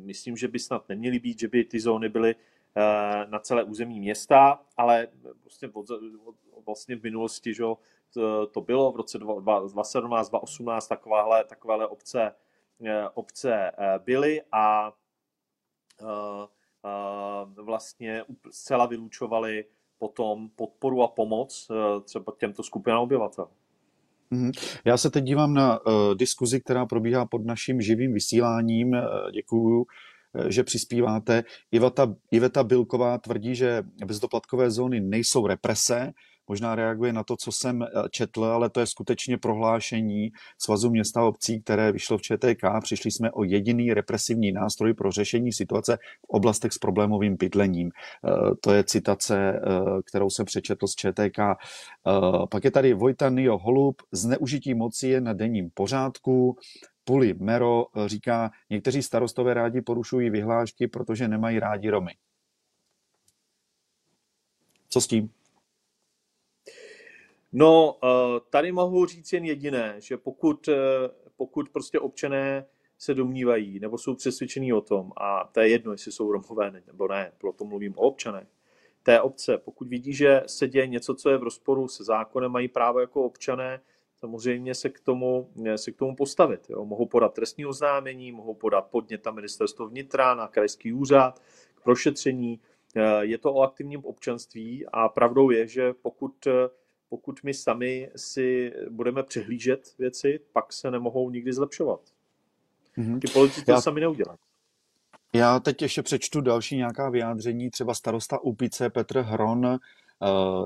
myslím, 0.04 0.37
že 0.37 0.49
by 0.49 0.59
snad 0.59 0.88
neměly 0.88 1.19
být, 1.19 1.40
že 1.40 1.49
by 1.49 1.64
ty 1.64 1.81
zóny 1.81 2.09
byly 2.09 2.35
na 3.28 3.38
celé 3.38 3.62
území 3.62 4.00
města, 4.00 4.62
ale 4.76 5.09
prostě 5.40 5.69
od, 5.73 5.87
vlastně 6.66 6.97
v 6.97 7.02
minulosti, 7.02 7.54
že 7.54 7.62
to, 8.14 8.47
to 8.47 8.61
bylo 8.61 8.92
v 8.92 8.97
roce 8.97 9.19
2017, 9.19 10.28
2018 10.28 10.88
takováhle, 10.88 11.45
takovéhle 11.45 11.87
obce 11.87 12.33
Eh, 12.33 12.33
obce 13.14 13.55
eh, 13.55 13.99
byly 14.05 14.43
a 14.52 14.93
eh, 16.00 17.62
vlastně 17.62 18.25
zcela 18.50 18.87
vylučovali 18.87 19.64
potom 19.99 20.49
podporu 20.49 21.02
a 21.02 21.09
pomoc 21.09 21.69
třeba 22.05 22.33
těmto 22.38 22.62
skupinám 22.62 23.02
obyvatel. 23.02 23.49
Mhm. 24.31 24.50
Já 24.85 24.97
se 24.97 25.11
teď 25.11 25.25
dívám 25.25 25.55
na 25.55 25.81
diskuzi, 26.14 26.61
která 26.61 26.87
probíhá 26.87 27.26
pod 27.26 27.45
naším 27.45 27.81
živým 27.81 28.12
vysíláním. 28.12 28.97
Děkuju, 29.33 29.87
že 30.49 30.64
přispíváte. 30.64 31.45
Iveta, 31.73 32.14
Iveta 32.31 32.64
Bilková 32.64 33.19
tvrdí, 33.19 33.55
že 33.55 33.83
bezdoplatkové 34.07 34.71
zóny 34.71 35.00
nejsou 35.00 35.47
represe, 35.47 36.12
možná 36.49 36.75
reaguje 36.75 37.12
na 37.12 37.25
to, 37.25 37.37
co 37.37 37.52
jsem 37.52 37.82
eh, 37.82 37.88
četl, 38.11 38.44
ale 38.44 38.70
to 38.70 38.80
je 38.80 38.87
skutečně 38.87 39.38
prohlášení 39.38 40.32
Svazu 40.58 40.90
města 40.90 41.20
a 41.20 41.25
obcí, 41.25 41.61
které 41.61 41.92
vyšlo 41.92 42.18
v 42.18 42.22
ČTK. 42.22 42.64
Přišli 42.82 43.11
jsme 43.11 43.30
o 43.30 43.44
jediný 43.44 43.94
represivní 43.94 44.52
nástroj 44.52 44.94
pro 44.94 45.12
řešení 45.12 45.52
situace 45.52 45.96
v 45.96 46.28
oblastech 46.28 46.72
s 46.72 46.78
problémovým 46.78 47.37
bydlením. 47.37 47.90
Eh, 47.90 48.30
to 48.61 48.72
je 48.72 48.84
citace, 48.84 49.52
eh, 49.52 49.61
kterou 50.04 50.30
jsem 50.30 50.46
přečetl 50.46 50.87
z 50.87 50.94
ČTK. 50.94 51.38
Pak 52.50 52.64
je 52.64 52.70
tady 52.70 52.94
Vojta 52.94 53.28
Nio 53.28 53.58
Holub. 53.58 54.02
Zneužití 54.12 54.75
moci 54.75 55.08
je 55.08 55.20
na 55.20 55.32
denním 55.32 55.70
pořádku. 55.75 56.56
Puli 57.04 57.34
Mero 57.34 57.87
říká, 58.06 58.50
někteří 58.70 59.02
starostové 59.02 59.54
rádi 59.54 59.80
porušují 59.80 60.30
vyhlášky, 60.30 60.88
protože 60.88 61.28
nemají 61.28 61.58
rádi 61.58 61.90
Romy. 61.90 62.12
Co 64.88 65.00
s 65.00 65.06
tím? 65.06 65.30
No, 67.52 67.99
eh, 68.04 68.40
tady 68.50 68.73
mohu 68.73 69.06
říct 69.06 69.32
jen 69.32 69.44
jediné, 69.44 69.94
že 69.99 70.16
pokud, 70.16 70.68
eh, 70.68 70.75
pokud 71.37 71.68
prostě 71.68 72.00
občané 72.00 72.66
se 72.99 73.14
domnívají 73.14 73.80
nebo 73.80 73.99
jsou 73.99 74.14
přesvědčení 74.14 74.73
o 74.73 74.80
tom, 74.80 75.12
a 75.16 75.49
to 75.52 75.61
je 75.61 75.68
jedno, 75.68 75.92
jestli 75.92 76.12
jsou 76.12 76.32
Romové 76.32 76.71
nebo 76.87 77.09
ne, 77.09 77.32
proto 77.38 77.64
mluvím 77.64 77.94
o 77.97 78.00
občanech, 78.00 78.49
té 79.02 79.21
obce, 79.21 79.59
pokud 79.59 79.88
vidí, 79.88 80.14
že 80.14 80.42
se 80.47 80.68
děje 80.68 80.87
něco, 80.87 81.14
co 81.14 81.30
je 81.30 81.38
v 81.38 81.42
rozporu 81.42 81.88
se 81.88 82.04
zákonem, 82.04 82.52
mají 82.52 82.68
právo 82.68 83.00
jako 83.00 83.23
občané 83.25 83.80
samozřejmě 84.16 84.75
se 84.75 84.88
k 84.88 85.00
tomu, 85.00 85.50
se 85.76 85.92
k 85.92 85.97
tomu 85.97 86.16
postavit. 86.16 86.71
Jo. 86.71 86.85
Mohou 86.85 87.06
podat 87.06 87.35
trestní 87.35 87.66
oznámení, 87.66 88.32
mohou 88.32 88.54
podat 88.54 88.87
podnět 88.87 89.25
na 89.26 89.32
ministerstvo 89.32 89.88
vnitra, 89.88 90.35
na 90.35 90.49
krajský 90.49 90.92
úřad 90.92 91.42
k 91.75 91.82
prošetření. 91.82 92.61
Eh, 92.97 93.25
je 93.25 93.38
to 93.38 93.54
o 93.54 93.62
aktivním 93.62 94.04
občanství 94.04 94.87
a 94.92 95.09
pravdou 95.09 95.50
je, 95.50 95.66
že 95.66 95.92
pokud 95.92 96.47
pokud 97.12 97.42
my 97.42 97.54
sami 97.54 98.11
si 98.16 98.73
budeme 98.90 99.23
přehlížet 99.23 99.95
věci, 99.99 100.40
pak 100.52 100.73
se 100.73 100.90
nemohou 100.90 101.31
nikdy 101.31 101.52
zlepšovat. 101.52 102.00
Mm-hmm. 102.99 103.19
Ty 103.19 103.33
politici 103.33 103.64
Já... 103.69 103.75
to 103.75 103.83
sami 103.83 104.00
neudělají. 104.00 104.38
Já 105.35 105.61
teď 105.61 105.83
ještě 105.83 106.02
přečtu 106.02 106.40
další 106.40 106.76
nějaká 106.76 107.11
vyjádření. 107.11 107.71
Třeba 107.71 107.95
starosta 107.95 108.42
Upice 108.42 108.90
Petr 108.90 109.19
Hron 109.19 109.66
uh, 109.66 109.76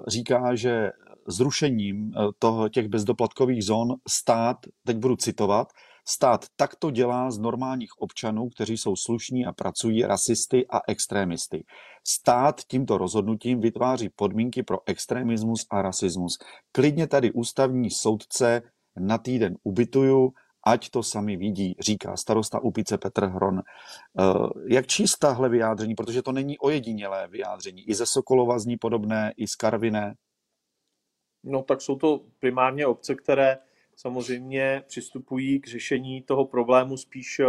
říká, 0.09 0.55
že 0.55 0.93
zrušením 1.27 2.13
uh, 2.17 2.31
toho, 2.39 2.69
těch 2.69 2.89
bezdoplatkových 2.89 3.65
zón 3.65 3.95
stát, 4.09 4.57
teď 4.85 4.97
budu 4.97 5.17
citovat, 5.17 5.73
Stát 6.09 6.47
takto 6.57 6.91
dělá 6.91 7.31
z 7.31 7.39
normálních 7.39 7.91
občanů, 7.99 8.49
kteří 8.49 8.79
jsou 8.79 8.97
slušní 8.97 9.47
a 9.47 9.53
pracují, 9.53 10.03
rasisty 10.03 10.67
a 10.71 10.81
extrémisty. 10.89 11.65
Stát 12.05 12.61
tímto 12.61 12.99
rozhodnutím 12.99 13.61
vytváří 13.61 14.09
podmínky 14.09 14.63
pro 14.63 14.79
extremismus 14.87 15.67
a 15.71 15.83
rasismus. 15.83 16.39
Klidně 16.73 17.07
tady 17.07 17.33
ústavní 17.33 17.91
soudce 17.91 18.63
na 18.97 19.19
týden 19.19 19.57
ubytuju, 19.63 20.33
ať 20.67 20.91
to 20.91 21.03
sami 21.03 21.37
vidí, 21.37 21.77
říká 21.81 22.17
starosta 22.17 22.61
Upice 22.61 22.99
Petr 22.99 23.25
Hron. 23.27 23.59
Eh, 23.59 24.23
jak 24.69 24.87
číst 24.87 25.19
tahle 25.19 25.49
vyjádření, 25.49 25.95
protože 25.95 26.23
to 26.23 26.33
není 26.33 26.59
ojedinělé 26.59 27.29
vyjádření. 27.29 27.89
I 27.89 27.95
ze 27.95 28.07
Sokolova 28.07 28.59
zní 28.59 28.77
podobné, 28.77 29.33
i 29.37 29.47
z 29.49 29.55
Karviné. 29.55 30.15
No 31.45 31.63
tak 31.63 31.81
jsou 31.81 31.97
to 31.97 32.21
primárně 32.39 32.87
obce, 32.87 33.15
které 33.15 33.59
samozřejmě 33.97 34.83
přistupují 34.87 35.61
k 35.61 35.67
řešení 35.67 36.23
toho 36.23 36.45
problému 36.45 36.97
spíš, 36.97 37.41
eh, 37.41 37.47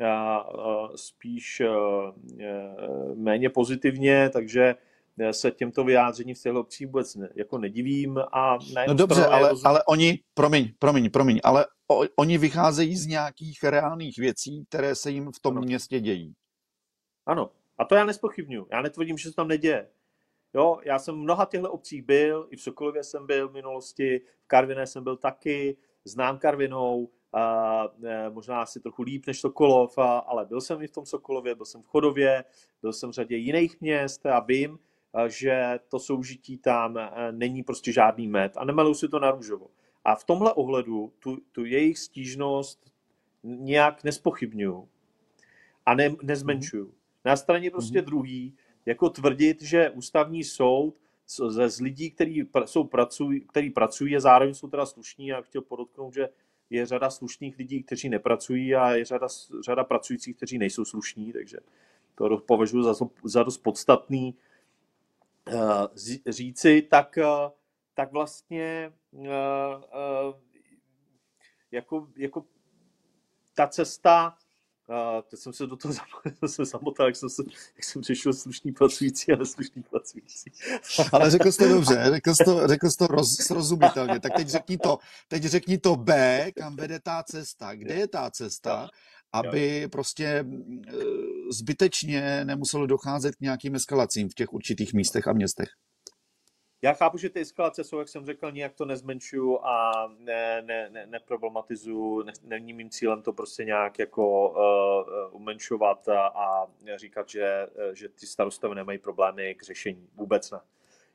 eh, 0.00 0.06
spíš 0.96 1.60
eh, 1.60 1.68
méně 3.14 3.50
pozitivně, 3.50 4.30
takže 4.32 4.74
se 5.30 5.50
těmto 5.50 5.84
vyjádřením 5.84 6.34
v 6.34 6.38
těchto 6.38 6.60
obcí 6.60 6.86
vůbec 6.86 7.14
ne, 7.14 7.28
jako 7.34 7.58
nedivím. 7.58 8.18
A 8.32 8.58
no 8.88 8.94
dobře, 8.94 9.26
ale, 9.26 9.48
roz... 9.48 9.64
ale 9.64 9.84
oni, 9.88 10.18
promiň, 10.34 10.72
promiň, 10.78 11.10
promiň, 11.10 11.40
ale 11.44 11.66
o, 11.90 12.02
oni 12.16 12.38
vycházejí 12.38 12.96
z 12.96 13.06
nějakých 13.06 13.64
reálných 13.64 14.18
věcí, 14.18 14.64
které 14.68 14.94
se 14.94 15.10
jim 15.10 15.32
v 15.32 15.40
tom 15.40 15.56
ano. 15.56 15.66
městě 15.66 16.00
dějí. 16.00 16.34
Ano, 17.26 17.50
A 17.78 17.84
to 17.84 17.94
já 17.94 18.04
nespochybnuju. 18.04 18.66
Já 18.72 18.82
netvrdím, 18.82 19.18
že 19.18 19.28
se 19.28 19.34
tam 19.34 19.48
neděje. 19.48 19.88
Jo, 20.54 20.78
já 20.84 20.98
jsem 20.98 21.14
v 21.14 21.18
mnoha 21.18 21.44
těchto 21.44 21.72
obcích 21.72 22.02
byl, 22.02 22.46
i 22.50 22.56
v 22.56 22.62
Sokolově 22.62 23.04
jsem 23.04 23.26
byl 23.26 23.48
v 23.48 23.52
minulosti, 23.52 24.20
v 24.44 24.46
Karviné 24.46 24.86
jsem 24.86 25.04
byl 25.04 25.16
taky, 25.16 25.76
znám 26.04 26.38
Karvinou, 26.38 27.08
a, 27.32 27.84
e, 28.04 28.30
možná 28.30 28.62
asi 28.62 28.80
trochu 28.80 29.02
líp 29.02 29.26
než 29.26 29.40
Sokolov, 29.40 29.98
a, 29.98 30.18
ale 30.18 30.44
byl 30.44 30.60
jsem 30.60 30.82
i 30.82 30.86
v 30.86 30.90
tom 30.90 31.06
Sokolově, 31.06 31.54
byl 31.54 31.66
jsem 31.66 31.82
v 31.82 31.86
Chodově, 31.86 32.44
byl 32.82 32.92
jsem 32.92 33.10
v 33.10 33.12
řadě 33.12 33.36
jiných 33.36 33.80
měst 33.80 34.26
a 34.26 34.40
vím, 34.40 34.78
a, 35.12 35.28
že 35.28 35.78
to 35.88 35.98
soužití 35.98 36.58
tam 36.58 36.98
e, 36.98 37.10
není 37.32 37.62
prostě 37.62 37.92
žádný 37.92 38.28
med 38.28 38.52
a 38.56 38.64
nemaluju 38.64 38.94
si 38.94 39.08
to 39.08 39.18
na 39.18 39.30
růžovo. 39.30 39.66
A 40.04 40.14
v 40.14 40.24
tomhle 40.24 40.52
ohledu 40.52 41.12
tu, 41.18 41.38
tu 41.52 41.64
jejich 41.64 41.98
stížnost 41.98 42.90
nějak 43.42 44.04
nespochybnuju 44.04 44.88
a 45.86 45.94
ne, 45.94 46.14
nezmenšuju. 46.22 46.94
Na 47.24 47.36
straně 47.36 47.70
prostě 47.70 48.00
mm-hmm. 48.00 48.04
druhý, 48.04 48.56
jako 48.86 49.10
tvrdit, 49.10 49.62
že 49.62 49.90
ústavní 49.90 50.44
soud 50.44 50.94
ze 51.48 51.68
z 51.68 51.80
lidí, 51.80 52.10
kteří 52.10 52.48
jsou 52.64 52.84
pracují, 52.84 53.40
který 53.40 53.70
pracují 53.70 54.16
a 54.16 54.20
zároveň 54.20 54.54
jsou 54.54 54.68
teda 54.68 54.86
slušní 54.86 55.32
a 55.32 55.42
chtěl 55.42 55.62
podotknout, 55.62 56.14
že 56.14 56.28
je 56.70 56.86
řada 56.86 57.10
slušných 57.10 57.58
lidí, 57.58 57.82
kteří 57.82 58.08
nepracují 58.08 58.74
a 58.74 58.90
je 58.94 59.04
řada, 59.04 59.28
řada 59.60 59.84
pracujících, 59.84 60.36
kteří 60.36 60.58
nejsou 60.58 60.84
slušní, 60.84 61.32
takže 61.32 61.58
to 62.14 62.38
považuji 62.38 62.82
za, 62.82 62.94
za 63.24 63.42
dost 63.42 63.58
podstatný 63.58 64.34
uh, 65.52 65.86
říci, 66.26 66.82
tak, 66.82 67.18
uh, 67.18 67.50
tak 67.94 68.12
vlastně 68.12 68.92
uh, 69.12 69.26
jako, 71.72 72.08
jako 72.16 72.44
ta 73.54 73.66
cesta 73.66 74.36
a 74.88 75.22
teď 75.22 75.40
jsem 75.40 75.52
se 75.52 75.66
do 75.66 75.76
toho 75.76 75.94
zamotal, 76.64 77.06
jak 77.06 77.16
jsem, 77.16 77.30
se, 77.30 77.42
jak 77.76 77.84
jsem 77.84 78.02
řešil 78.02 78.32
slušný 78.32 78.72
pracující 78.72 79.32
a 79.32 79.36
neslušný 79.36 79.82
pracující. 79.82 80.52
Ale 81.12 81.30
řekl 81.30 81.52
jsi 81.52 81.58
to 81.58 81.68
dobře, 81.68 82.04
řekl 82.10 82.34
jsi 82.34 82.44
to, 82.44 82.68
řekl 82.68 82.90
jsi 82.90 82.96
to 82.96 83.06
roz, 83.06 83.36
srozumitelně. 83.36 84.20
Tak 84.20 84.32
teď 84.36 84.48
řekni 84.48 84.78
to, 84.78 84.98
teď 85.28 85.42
řekni 85.42 85.78
to 85.78 85.96
B, 85.96 86.50
kam 86.56 86.76
vede 86.76 87.00
ta 87.00 87.22
cesta. 87.22 87.74
Kde 87.74 87.94
je 87.94 88.08
ta 88.08 88.30
cesta, 88.30 88.88
aby 89.32 89.88
prostě 89.92 90.24
e, 90.26 90.44
zbytečně 91.52 92.44
nemuselo 92.44 92.86
docházet 92.86 93.36
k 93.36 93.40
nějakým 93.40 93.74
eskalacím 93.74 94.28
v 94.28 94.34
těch 94.34 94.52
určitých 94.52 94.94
místech 94.94 95.28
a 95.28 95.32
městech? 95.32 95.68
Já 96.84 96.92
chápu, 96.92 97.18
že 97.18 97.30
ty 97.30 97.40
eskalace 97.40 97.84
jsou, 97.84 97.98
jak 97.98 98.08
jsem 98.08 98.26
řekl, 98.26 98.52
nijak 98.52 98.74
to 98.74 98.84
nezmenšuju 98.84 99.58
a 99.62 99.92
ne, 100.18 100.62
ne, 100.62 100.90
ne, 100.90 101.06
neproblematizuju. 101.06 102.22
Ne, 102.22 102.32
není 102.42 102.72
mým 102.72 102.90
cílem 102.90 103.22
to 103.22 103.32
prostě 103.32 103.64
nějak 103.64 103.98
jako 103.98 104.50
uh, 104.50 105.36
umenšovat 105.36 106.08
a, 106.08 106.26
a 106.26 106.66
říkat, 106.96 107.28
že, 107.28 107.66
že 107.92 108.08
ty 108.08 108.26
starostové 108.26 108.74
nemají 108.74 108.98
problémy 108.98 109.54
k 109.54 109.62
řešení. 109.62 110.08
Vůbec 110.14 110.50
ne. 110.50 110.60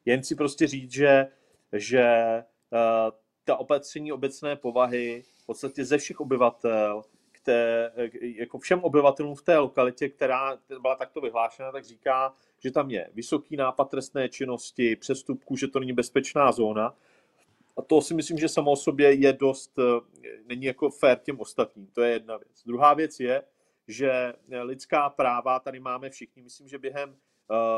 Jen 0.05 0.23
si 0.23 0.35
prostě 0.35 0.67
říct, 0.67 0.91
že, 0.91 1.27
že 1.73 2.25
uh, 2.71 3.17
ta 3.43 3.55
opatření 3.55 4.11
obecné 4.11 4.55
povahy 4.55 5.23
v 5.43 5.45
podstatě 5.45 5.85
ze 5.85 5.97
všech 5.97 6.19
obyvatel 6.19 7.03
té, 7.43 7.91
jako 8.21 8.59
všem 8.59 8.83
obyvatelům 8.83 9.35
v 9.35 9.41
té 9.41 9.57
lokalitě, 9.57 10.09
která 10.09 10.57
byla 10.81 10.95
takto 10.95 11.21
vyhlášena, 11.21 11.71
tak 11.71 11.83
říká, 11.83 12.33
že 12.59 12.71
tam 12.71 12.91
je 12.91 13.09
vysoký 13.13 13.57
nápad 13.57 13.89
trestné 13.89 14.29
činnosti, 14.29 14.95
přestupků, 14.95 15.55
že 15.55 15.67
to 15.67 15.79
není 15.79 15.93
bezpečná 15.93 16.51
zóna. 16.51 16.95
A 17.77 17.81
to 17.81 18.01
si 18.01 18.13
myslím, 18.13 18.37
že 18.37 18.49
samo 18.49 18.71
o 18.71 18.75
sobě 18.75 19.13
je 19.13 19.33
dost, 19.33 19.79
není 20.47 20.65
jako 20.65 20.89
fér 20.89 21.19
těm 21.19 21.39
ostatním. 21.39 21.87
To 21.87 22.01
je 22.01 22.11
jedna 22.11 22.37
věc. 22.37 22.63
Druhá 22.65 22.93
věc 22.93 23.19
je, 23.19 23.43
že 23.87 24.33
lidská 24.61 25.09
práva 25.09 25.59
tady 25.59 25.79
máme 25.79 26.09
všichni. 26.09 26.41
Myslím, 26.41 26.67
že 26.67 26.77
během 26.77 27.15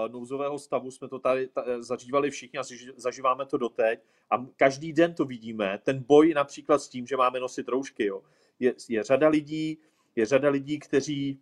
nouzového 0.08 0.60
stavu 0.60 0.92
jsme 0.92 1.08
to 1.08 1.20
tady 1.20 1.48
ta, 1.48 1.64
zažívali 1.80 2.30
všichni 2.32 2.60
a 2.60 2.64
zažíváme 2.96 3.46
to 3.46 3.58
doteď. 3.58 4.00
A 4.30 4.46
každý 4.56 4.94
den 4.94 5.14
to 5.14 5.26
vidíme. 5.26 5.80
Ten 5.84 6.04
boj 6.08 6.34
například 6.34 6.80
s 6.80 6.90
tím, 6.90 7.08
že 7.08 7.18
máme 7.18 7.40
nosit 7.40 7.68
roušky. 7.68 8.06
Jo 8.06 8.22
je, 8.62 8.74
je 8.90 9.04
řada 9.04 9.28
lidí, 9.28 9.78
je 10.16 10.26
řada 10.26 10.50
lidí, 10.50 10.80
kteří, 10.80 11.40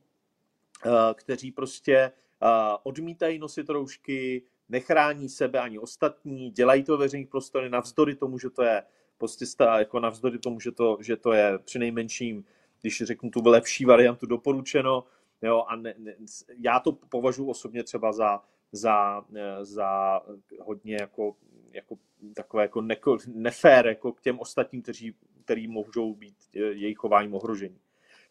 uh, 0.86 0.91
kteří 1.13 1.51
prostě 1.51 2.12
uh, 2.41 2.49
odmítají 2.84 3.39
nosit 3.39 3.69
roušky, 3.69 4.43
nechrání 4.69 5.29
sebe 5.29 5.60
ani 5.60 5.79
ostatní, 5.79 6.51
dělají 6.51 6.84
to 6.84 6.97
veřejných 6.97 7.29
prostory 7.29 7.69
navzdory 7.69 8.15
tomu, 8.15 8.39
že 8.39 8.49
to 8.49 8.63
je 8.63 8.84
prostě 9.17 9.45
jako 9.77 9.99
navzdory 9.99 10.39
tomu, 10.39 10.60
že 10.60 10.71
to, 10.71 10.97
že 11.01 11.17
to 11.17 11.34
je 11.34 11.60
při 11.60 11.79
nejmenším, 11.79 12.45
když 12.82 13.03
řeknu 13.03 13.29
tu 13.29 13.41
lepší 13.45 13.86
variantu 13.86 14.25
doporučeno, 14.25 15.03
jo, 15.41 15.63
a 15.67 15.75
ne, 15.75 15.93
ne, 15.97 16.15
já 16.60 16.79
to 16.79 16.91
považuji 16.91 17.49
osobně 17.49 17.84
třeba 17.84 18.13
za, 18.13 18.41
za, 18.71 19.25
za 19.62 20.21
hodně 20.60 20.97
jako, 21.01 21.36
jako 21.71 21.97
takové 22.34 22.63
jako 22.63 22.82
nefér 23.27 23.88
jako 23.88 24.12
k 24.12 24.21
těm 24.21 24.39
ostatním, 24.39 24.82
kteří 24.82 25.15
který 25.49 25.67
můžou 25.67 26.13
být 26.13 26.35
jejich 26.53 26.97
chováním 26.97 27.35
ohrožení. 27.35 27.79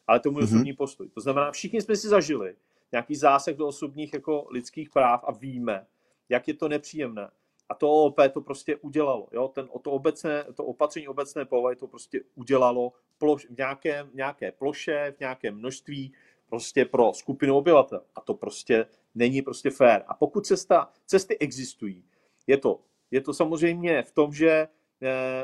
Ale 0.07 0.20
to 0.20 0.31
můj 0.31 0.42
mm-hmm. 0.42 0.44
osobní 0.44 0.72
postoj. 0.72 1.09
To 1.09 1.20
znamená, 1.20 1.50
všichni 1.52 1.83
jsme 1.83 1.96
si 1.96 2.09
zažili 2.09 2.57
nějaký 2.92 3.16
zásah 3.16 3.54
do 3.54 3.66
osobních 3.66 4.12
jako 4.12 4.46
lidských 4.50 4.90
práv 4.90 5.24
a 5.24 5.33
víme, 5.33 5.87
jak 6.28 6.48
je 6.48 6.54
to 6.54 6.68
nepříjemné. 6.68 7.31
A 7.68 7.74
to 7.74 7.90
OOP 7.90 8.16
to 8.33 8.40
prostě 8.40 8.76
udělalo. 8.76 9.28
Jo? 9.33 9.48
Ten, 9.48 9.68
to, 9.83 9.90
obecné, 9.90 10.44
to 10.54 10.64
opatření 10.64 11.09
obecné 11.09 11.44
povahy 11.44 11.76
to 11.76 11.87
prostě 11.87 12.20
udělalo 12.35 12.92
ploš, 13.18 13.46
v 13.46 13.57
nějaké, 13.57 14.07
nějaké 14.14 14.52
ploše, 14.52 15.14
v 15.16 15.20
nějakém 15.20 15.54
množství 15.54 16.12
prostě 16.48 16.85
pro 16.85 17.12
skupinu 17.12 17.57
obyvatel. 17.57 18.02
A 18.14 18.20
to 18.20 18.35
prostě 18.35 18.87
není 19.14 19.42
prostě 19.42 19.70
fér. 19.70 20.04
A 20.07 20.14
pokud 20.14 20.46
cesta, 20.46 20.92
cesty 21.07 21.38
existují, 21.38 22.04
je 22.46 22.57
to, 22.57 22.81
je 23.11 23.20
to 23.20 23.35
samozřejmě 23.35 24.02
v 24.02 24.12
tom, 24.12 24.33
že 24.33 24.68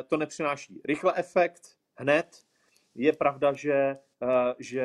to 0.06 0.16
nepřináší 0.16 0.80
rychle 0.84 1.12
efekt 1.16 1.62
hned. 1.96 2.44
Je 2.94 3.12
pravda, 3.12 3.52
že, 3.52 3.74
eh, 4.22 4.54
že 4.58 4.82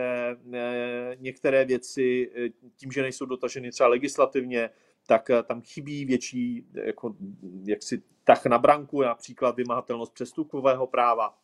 eh, 0.54 1.16
některé 1.16 1.66
věci 1.66 2.32
tím, 2.76 2.92
že 2.92 3.02
nejsou 3.02 3.26
dotaženy 3.26 3.72
třeba 3.72 3.90
legislativně, 3.90 4.70
tak 5.08 5.32
tam 5.46 5.62
chybí 5.62 6.06
větší 6.06 6.66
jako, 6.74 7.16
jaksi 7.64 8.04
tah 8.24 8.46
na 8.46 8.58
branku, 8.58 9.02
například 9.02 9.56
vymahatelnost 9.56 10.14
přestupkového 10.14 10.88
práva 10.88 11.38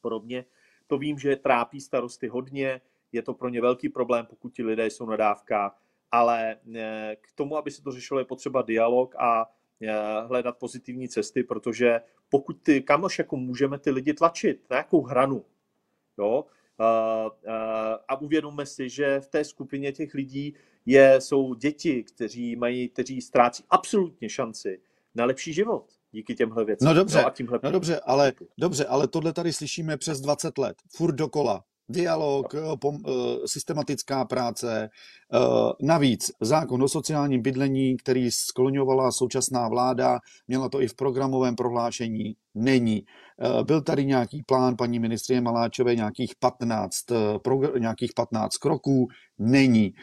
podobně. 0.00 0.44
To 0.86 0.98
vím, 0.98 1.18
že 1.18 1.36
trápí 1.36 1.80
starosty 1.80 2.28
hodně, 2.28 2.80
je 3.12 3.22
to 3.22 3.34
pro 3.34 3.48
ně 3.48 3.60
velký 3.60 3.88
problém, 3.88 4.26
pokud 4.26 4.54
ti 4.54 4.62
lidé 4.62 4.86
jsou 4.86 5.06
na 5.06 5.16
dávkách, 5.16 5.82
ale 6.10 6.56
k 7.20 7.32
tomu, 7.34 7.56
aby 7.56 7.70
se 7.70 7.82
to 7.82 7.92
řešilo, 7.92 8.20
je 8.20 8.24
potřeba 8.24 8.62
dialog 8.62 9.14
a 9.18 9.50
hledat 10.26 10.58
pozitivní 10.58 11.08
cesty, 11.08 11.42
protože 11.42 12.00
pokud 12.28 12.62
ty, 12.62 12.82
kamoš, 12.82 13.18
jako 13.18 13.36
můžeme 13.36 13.78
ty 13.78 13.90
lidi 13.90 14.14
tlačit, 14.14 14.70
na 14.70 14.76
jakou 14.76 15.02
hranu, 15.02 15.44
jo, 16.18 16.44
a, 16.78 16.84
a, 16.86 17.92
a 18.08 18.20
uvědomme 18.20 18.66
si, 18.66 18.88
že 18.88 19.20
v 19.20 19.28
té 19.28 19.44
skupině 19.44 19.92
těch 19.92 20.14
lidí 20.14 20.54
je, 20.86 21.20
jsou 21.20 21.54
děti, 21.54 22.02
kteří 22.02 22.56
mají, 22.56 22.88
kteří 22.88 23.20
ztrácí 23.20 23.64
absolutně 23.70 24.28
šanci 24.28 24.80
na 25.14 25.24
lepší 25.24 25.52
život 25.52 25.84
díky 26.12 26.34
těmhle 26.34 26.64
věcem. 26.64 26.88
No 26.88 26.94
dobře, 26.94 27.18
no, 27.18 27.26
a 27.26 27.30
tímhle 27.30 27.60
no 27.62 27.70
dobře, 27.70 28.00
ale, 28.00 28.32
dobře, 28.58 28.86
ale 28.86 29.08
tohle 29.08 29.32
tady 29.32 29.52
slyšíme 29.52 29.96
přes 29.96 30.20
20 30.20 30.58
let, 30.58 30.76
furt 30.96 31.14
dokola 31.14 31.64
dialog, 31.88 32.54
pom, 32.80 32.96
eh, 32.96 33.10
systematická 33.46 34.24
práce. 34.24 34.90
Eh, 35.34 35.38
navíc 35.82 36.30
zákon 36.40 36.82
o 36.82 36.88
sociálním 36.88 37.42
bydlení, 37.42 37.96
který 37.96 38.30
skloňovala 38.30 39.12
současná 39.12 39.68
vláda, 39.68 40.18
měla 40.48 40.68
to 40.68 40.82
i 40.82 40.88
v 40.88 40.94
programovém 40.94 41.56
prohlášení, 41.56 42.36
není. 42.54 43.02
Eh, 43.40 43.64
byl 43.64 43.80
tady 43.82 44.04
nějaký 44.04 44.42
plán 44.42 44.76
paní 44.76 44.98
ministrině 44.98 45.40
Maláčové, 45.40 45.96
nějakých 45.96 46.34
15, 46.38 47.04
nějakých 47.78 48.12
15 48.14 48.56
kroků, 48.56 49.06
není. 49.38 49.94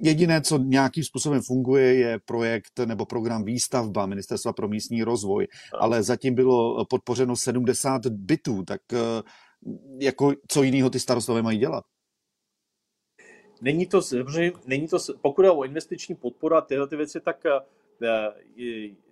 Jediné, 0.00 0.40
co 0.40 0.58
nějakým 0.58 1.04
způsobem 1.04 1.40
funguje, 1.42 1.94
je 1.94 2.18
projekt 2.24 2.78
nebo 2.84 3.06
program 3.06 3.44
výstavba 3.44 4.06
Ministerstva 4.06 4.52
pro 4.52 4.68
místní 4.68 5.02
rozvoj, 5.02 5.46
ale 5.80 6.02
zatím 6.02 6.34
bylo 6.34 6.84
podpořeno 6.84 7.36
70 7.36 8.06
bytů, 8.06 8.62
tak 8.62 8.80
jako 9.98 10.32
co 10.48 10.62
jiného 10.62 10.90
ty 10.90 11.00
starostové 11.00 11.42
mají 11.42 11.58
dělat? 11.58 11.84
Není 13.60 13.86
to, 13.86 14.00
není 14.66 14.88
to, 14.88 14.98
pokud 15.20 15.42
je 15.42 15.50
o 15.50 15.64
investiční 15.64 16.14
podporu 16.14 16.56
a 16.56 16.60
tyhle 16.60 16.88
ty 16.88 16.96
věci, 16.96 17.20
tak 17.20 17.46
eh, 17.46 17.60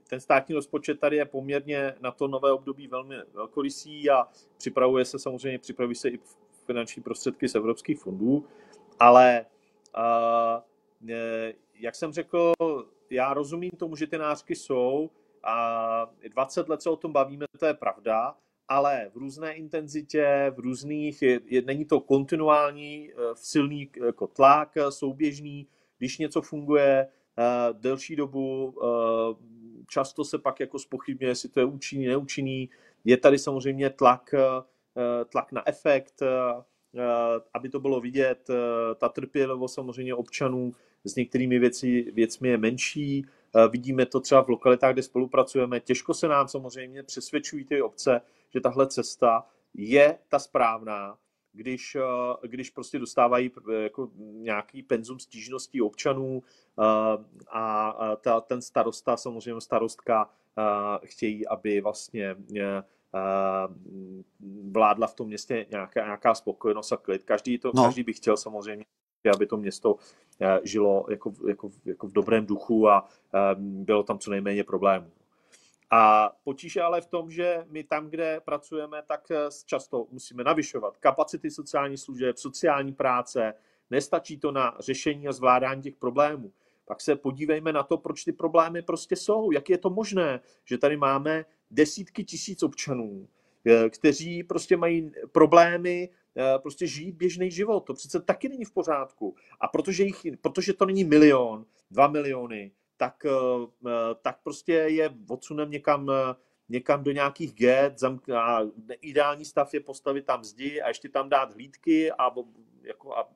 ten 0.08 0.20
státní 0.20 0.54
rozpočet 0.54 1.00
tady 1.00 1.16
je 1.16 1.24
poměrně 1.24 1.94
na 2.00 2.10
to 2.10 2.28
nové 2.28 2.52
období 2.52 2.88
velmi 2.88 3.16
velkorysý 3.34 4.10
a 4.10 4.28
připravuje 4.58 5.04
se 5.04 5.18
samozřejmě, 5.18 5.58
připraví 5.58 5.94
se 5.94 6.08
i 6.08 6.18
finanční 6.66 7.02
prostředky 7.02 7.48
z 7.48 7.54
evropských 7.54 8.00
fondů, 8.00 8.46
ale 8.98 9.46
eh, 11.08 11.52
jak 11.74 11.94
jsem 11.94 12.12
řekl, 12.12 12.52
já 13.10 13.34
rozumím 13.34 13.70
tomu, 13.70 13.96
že 13.96 14.06
ty 14.06 14.18
nářky 14.18 14.54
jsou 14.54 15.10
a 15.42 16.10
20 16.28 16.68
let 16.68 16.82
se 16.82 16.90
o 16.90 16.96
tom 16.96 17.12
bavíme, 17.12 17.46
to 17.58 17.66
je 17.66 17.74
pravda, 17.74 18.36
ale 18.68 19.10
v 19.14 19.16
různé 19.16 19.52
intenzitě, 19.54 20.52
v 20.56 20.58
různých, 20.58 21.22
je, 21.22 21.40
je, 21.46 21.62
není 21.62 21.84
to 21.84 22.00
kontinuální, 22.00 23.10
eh, 23.10 23.34
v 23.34 23.38
silný 23.38 23.90
jako 24.06 24.26
tlak, 24.26 24.76
eh, 24.76 24.90
souběžný, 24.90 25.66
když 25.98 26.18
něco 26.18 26.42
funguje 26.42 27.08
uh, 27.38 27.80
delší 27.80 28.16
dobu, 28.16 28.66
uh, 28.66 29.36
často 29.88 30.24
se 30.24 30.38
pak 30.38 30.60
jako 30.60 30.78
spochybňuje, 30.78 31.30
jestli 31.30 31.48
to 31.48 31.60
je 31.60 31.66
účinný, 31.66 32.06
neúčinný. 32.06 32.70
Je 33.04 33.16
tady 33.16 33.38
samozřejmě 33.38 33.90
tlak, 33.90 34.34
uh, 34.34 34.64
tlak 35.24 35.52
na 35.52 35.68
efekt, 35.68 36.22
uh, 36.22 36.62
aby 37.54 37.68
to 37.68 37.80
bylo 37.80 38.00
vidět. 38.00 38.50
Uh, 38.50 38.56
ta 38.94 39.08
trpělivost 39.08 39.74
samozřejmě 39.74 40.14
občanů 40.14 40.72
s 41.04 41.16
některými 41.16 41.58
věci, 41.58 42.12
věcmi 42.14 42.48
je 42.48 42.58
menší. 42.58 43.26
Uh, 43.54 43.72
vidíme 43.72 44.06
to 44.06 44.20
třeba 44.20 44.42
v 44.42 44.48
lokalitách, 44.48 44.92
kde 44.92 45.02
spolupracujeme. 45.02 45.80
Těžko 45.80 46.14
se 46.14 46.28
nám 46.28 46.48
samozřejmě 46.48 47.02
přesvědčují 47.02 47.64
ty 47.64 47.82
obce, 47.82 48.20
že 48.50 48.60
tahle 48.60 48.86
cesta 48.86 49.46
je 49.74 50.18
ta 50.28 50.38
správná, 50.38 51.18
když, 51.52 51.94
eh, 51.94 52.48
když 52.48 52.70
prostě 52.70 52.98
dostávají 52.98 53.50
eh, 53.70 53.82
jako 53.82 54.10
nějaký 54.18 54.82
penzum 54.82 55.18
stížností 55.18 55.82
občanů 55.82 56.42
eh, 56.42 56.82
a 57.50 57.94
ta, 58.20 58.40
ten 58.40 58.62
starosta, 58.62 59.16
samozřejmě 59.16 59.60
starostka, 59.60 60.30
chtějí, 61.04 61.46
aby 61.46 61.80
vlastně 61.80 62.36
vládla 64.70 65.06
v 65.06 65.14
tom 65.14 65.26
městě 65.26 65.66
nějaká, 65.70 66.04
nějaká 66.04 66.34
spokojenost 66.34 66.92
a 66.92 66.96
klid. 66.96 67.22
Každý, 67.22 67.58
to, 67.58 67.72
no. 67.74 67.84
každý 67.84 68.02
by 68.02 68.12
chtěl 68.12 68.36
samozřejmě, 68.36 68.84
aby 69.34 69.46
to 69.46 69.56
město 69.56 69.96
žilo 70.62 71.06
jako, 71.10 71.32
jako, 71.48 71.70
jako 71.84 72.06
v 72.06 72.12
dobrém 72.12 72.46
duchu 72.46 72.88
a 72.88 73.08
bylo 73.56 74.02
tam 74.02 74.18
co 74.18 74.30
nejméně 74.30 74.64
problémů. 74.64 75.10
A 75.90 76.32
potíž 76.44 76.76
je 76.76 76.82
ale 76.82 77.00
v 77.00 77.06
tom, 77.06 77.30
že 77.30 77.64
my 77.68 77.84
tam, 77.84 78.10
kde 78.10 78.40
pracujeme, 78.44 79.02
tak 79.06 79.30
eh, 79.30 79.36
často 79.66 80.06
musíme 80.10 80.44
navyšovat 80.44 80.96
kapacity 80.96 81.50
sociální 81.50 81.96
služeb, 81.96 82.38
sociální 82.38 82.92
práce, 82.92 83.54
nestačí 83.90 84.38
to 84.38 84.52
na 84.52 84.76
řešení 84.80 85.28
a 85.28 85.32
zvládání 85.32 85.82
těch 85.82 85.96
problémů. 85.96 86.52
Pak 86.84 87.00
se 87.00 87.16
podívejme 87.16 87.72
na 87.72 87.82
to, 87.82 87.98
proč 87.98 88.24
ty 88.24 88.32
problémy 88.32 88.82
prostě 88.82 89.16
jsou. 89.16 89.50
Jak 89.50 89.70
je 89.70 89.78
to 89.78 89.90
možné, 89.90 90.40
že 90.64 90.78
tady 90.78 90.96
máme 90.96 91.44
desítky 91.70 92.24
tisíc 92.24 92.62
občanů, 92.62 93.28
eh, 93.66 93.90
kteří 93.90 94.42
prostě 94.42 94.76
mají 94.76 95.12
problémy 95.32 96.08
eh, 96.12 96.17
prostě 96.62 96.86
žít 96.86 97.14
běžný 97.14 97.50
život. 97.50 97.80
To 97.80 97.94
přece 97.94 98.20
taky 98.20 98.48
není 98.48 98.64
v 98.64 98.72
pořádku. 98.72 99.34
A 99.60 99.68
protože, 99.68 100.04
jich, 100.04 100.26
protože 100.40 100.72
to 100.72 100.86
není 100.86 101.04
milion, 101.04 101.66
dva 101.90 102.06
miliony, 102.08 102.72
tak, 102.98 103.24
eh, 103.24 103.30
eh, 103.86 104.14
tak 104.22 104.42
prostě 104.42 104.72
je 104.72 105.14
odsunem 105.28 105.70
někam, 105.70 106.10
eh, 106.10 106.34
někam 106.68 107.04
do 107.04 107.12
nějakých 107.12 107.54
get 107.54 108.02
a 108.36 108.60
ideální 109.00 109.44
stav 109.44 109.74
je 109.74 109.80
postavit 109.80 110.26
tam 110.26 110.44
zdi 110.44 110.80
a 110.80 110.88
ještě 110.88 111.08
tam 111.08 111.28
dát 111.28 111.52
hlídky 111.54 112.12
a, 112.12 112.30
jako, 112.82 113.16
a 113.16 113.28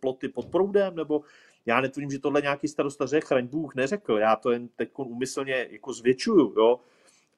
ploty 0.00 0.28
pod 0.28 0.46
proudem, 0.46 0.96
nebo 0.96 1.22
já 1.66 1.80
netvrdím, 1.80 2.10
že 2.10 2.18
tohle 2.18 2.40
nějaký 2.40 2.68
starosta 2.68 3.06
řekl, 3.06 3.26
chraň 3.26 3.46
Bůh 3.46 3.74
neřekl, 3.74 4.18
já 4.18 4.36
to 4.36 4.50
jen 4.50 4.68
teď 4.68 4.90
úmyslně 4.96 5.68
jako 5.70 5.92
zvětšuju, 5.92 6.54
jo, 6.56 6.80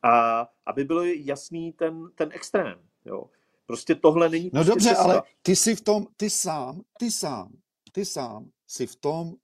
a 0.02 0.46
aby 0.66 0.84
byl 0.84 1.02
jasný 1.04 1.72
ten, 1.72 2.10
ten 2.14 2.28
extrém, 2.32 2.78
jo. 3.04 3.30
Prostě 3.68 3.94
tohle 3.94 4.28
není 4.28 4.44
No 4.44 4.50
prostě 4.50 4.70
dobře, 4.70 4.88
cesta. 4.88 5.02
ale 5.04 5.22
ty 5.42 5.56
si 5.56 5.76
v 5.76 5.80
tom, 5.80 6.06
ty 6.16 6.30
sám, 6.30 6.80
ty 6.98 7.10
sám, 7.10 7.52
ty 7.92 8.04
sám 8.04 8.50
si 8.66 8.86
v 8.86 8.96
tom, 8.96 9.34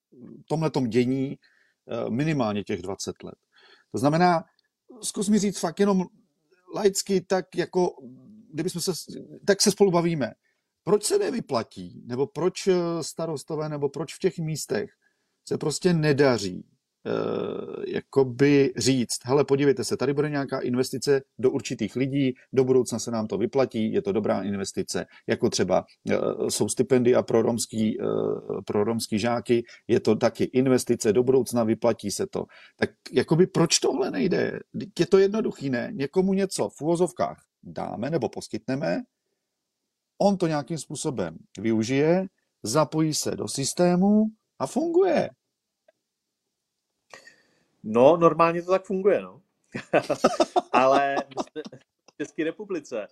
tomhletom 0.49 0.87
dění 0.87 1.39
Eh, 1.89 2.11
minimálně 2.11 2.65
těch 2.65 2.83
20 2.83 3.23
let. 3.23 3.35
To 3.93 3.99
znamená, 3.99 4.45
zkus 5.03 5.29
mi 5.29 5.39
říct 5.39 5.59
fakt 5.59 5.81
jenom 5.81 6.05
laicky, 6.75 7.21
tak 7.21 7.57
jako, 7.57 7.97
kdybychom 8.53 8.81
se, 8.83 8.93
tak 9.47 9.63
se 9.63 9.71
spolu 9.71 9.91
bavíme. 9.91 10.33
Proč 10.85 11.05
se 11.05 11.19
nevyplatí, 11.19 12.03
nebo 12.07 12.27
proč 12.27 12.67
eh, 12.67 12.75
starostové, 13.01 13.69
nebo 13.69 13.89
proč 13.89 14.15
v 14.15 14.19
těch 14.19 14.39
místech 14.39 14.91
se 15.49 15.59
prostě 15.59 15.93
nedaří 15.95 16.65
jakoby 17.87 18.73
říct, 18.77 19.19
hele, 19.25 19.45
podívejte 19.45 19.85
se, 19.85 19.97
tady 19.97 20.15
bude 20.15 20.31
nějaká 20.31 20.61
investice 20.61 21.23
do 21.39 21.51
určitých 21.51 21.97
lidí, 21.97 22.35
do 22.53 22.65
budoucna 22.65 22.99
se 22.99 23.11
nám 23.11 23.27
to 23.27 23.39
vyplatí, 23.39 23.93
je 23.93 24.03
to 24.03 24.13
dobrá 24.13 24.43
investice, 24.43 25.07
jako 25.27 25.51
třeba 25.51 25.85
eh, 26.11 26.17
jsou 26.49 26.69
stipendia 26.69 27.23
pro 27.23 27.43
romský, 27.43 28.01
eh, 28.01 28.05
pro 28.67 28.85
romský 28.85 29.19
žáky, 29.19 29.65
je 29.89 30.01
to 30.01 30.17
taky 30.17 30.45
investice 30.45 31.13
do 31.13 31.23
budoucna, 31.23 31.65
vyplatí 31.65 32.11
se 32.11 32.27
to. 32.27 32.45
Tak 32.77 32.91
jakoby 33.13 33.47
proč 33.47 33.79
tohle 33.79 34.11
nejde? 34.11 34.59
Je 34.99 35.07
to 35.07 35.19
jednoduchý, 35.19 35.71
ne? 35.71 35.91
Někomu 35.95 36.35
něco 36.35 36.69
v 36.69 36.83
úvozovkách 36.83 37.43
dáme 37.63 38.11
nebo 38.11 38.29
poskytneme, 38.29 39.03
on 40.19 40.37
to 40.37 40.47
nějakým 40.47 40.79
způsobem 40.79 41.37
využije, 41.59 42.27
zapojí 42.63 43.15
se 43.15 43.31
do 43.31 43.49
systému 43.49 44.25
a 44.59 44.67
funguje. 44.67 45.31
No, 47.85 48.17
normálně 48.17 48.63
to 48.63 48.71
tak 48.71 48.85
funguje, 48.85 49.23
no. 49.23 49.43
Ale 50.73 51.17
v 52.11 52.17
České 52.17 52.45
republice 52.45 53.09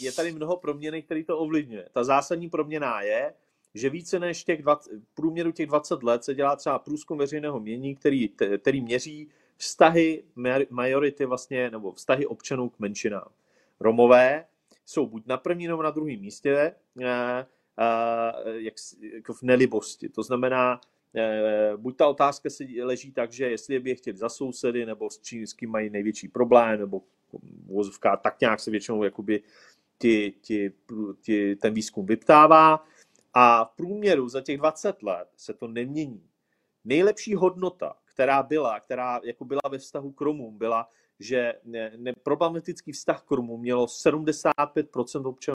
je 0.00 0.12
tady 0.12 0.32
mnoho 0.32 0.56
proměny, 0.56 1.02
které 1.02 1.24
to 1.24 1.38
ovlivňuje. 1.38 1.88
Ta 1.92 2.04
zásadní 2.04 2.50
proměna 2.50 3.00
je, 3.00 3.34
že 3.74 3.90
více 3.90 4.18
než 4.18 4.44
těch 4.44 4.62
20, 4.62 4.92
průměru 5.14 5.52
těch 5.52 5.66
20 5.66 6.02
let 6.02 6.24
se 6.24 6.34
dělá 6.34 6.56
třeba 6.56 6.78
průzkum 6.78 7.18
veřejného 7.18 7.60
mění, 7.60 7.96
který, 7.96 8.28
který 8.58 8.80
měří 8.80 9.28
vztahy 9.56 10.24
majority 10.70 11.24
vlastně, 11.24 11.70
nebo 11.70 11.92
vztahy 11.92 12.26
občanů 12.26 12.68
k 12.68 12.78
menšinám. 12.78 13.28
Romové 13.80 14.44
jsou 14.86 15.06
buď 15.06 15.26
na 15.26 15.36
prvním 15.36 15.70
nebo 15.70 15.82
na 15.82 15.90
druhém 15.90 16.20
místě, 16.20 16.50
eh, 16.56 16.74
eh, 17.04 17.46
jak, 18.46 18.74
jako 19.14 19.34
v 19.34 19.42
nelibosti. 19.42 20.08
To 20.08 20.22
znamená, 20.22 20.80
Eh, 20.80 20.97
buď 21.76 21.96
ta 21.96 22.08
otázka 22.08 22.50
se 22.50 22.64
leží 22.82 23.12
tak, 23.12 23.32
že 23.32 23.50
jestli 23.50 23.80
by 23.80 23.90
je 23.90 23.96
chtěli 23.96 24.16
za 24.16 24.28
sousedy, 24.28 24.86
nebo 24.86 25.10
s 25.10 25.18
čím, 25.18 25.46
s 25.46 25.52
kým 25.52 25.70
mají 25.70 25.90
největší 25.90 26.28
problém, 26.28 26.80
nebo 26.80 27.02
vozovka, 27.66 28.16
tak 28.16 28.40
nějak 28.40 28.60
se 28.60 28.70
většinou 28.70 29.02
jakoby 29.02 29.42
ti, 29.98 30.34
ti, 30.40 30.72
ti, 31.20 31.56
ten 31.56 31.74
výzkum 31.74 32.06
vyptává. 32.06 32.84
A 33.34 33.64
v 33.64 33.70
průměru 33.76 34.28
za 34.28 34.40
těch 34.40 34.58
20 34.58 35.02
let 35.02 35.28
se 35.36 35.54
to 35.54 35.68
nemění. 35.68 36.22
Nejlepší 36.84 37.34
hodnota, 37.34 37.96
která 38.04 38.42
byla, 38.42 38.80
která 38.80 39.20
jako 39.24 39.44
byla 39.44 39.60
ve 39.70 39.78
vztahu 39.78 40.12
k 40.12 40.20
Romům, 40.20 40.58
byla, 40.58 40.88
že 41.20 41.54
ne, 41.64 41.92
ne, 41.96 42.12
problematický 42.22 42.92
vztah 42.92 43.22
k 43.22 43.30
Romům 43.30 43.60
mělo 43.60 43.86
75% 43.86 45.28
občanů 45.28 45.54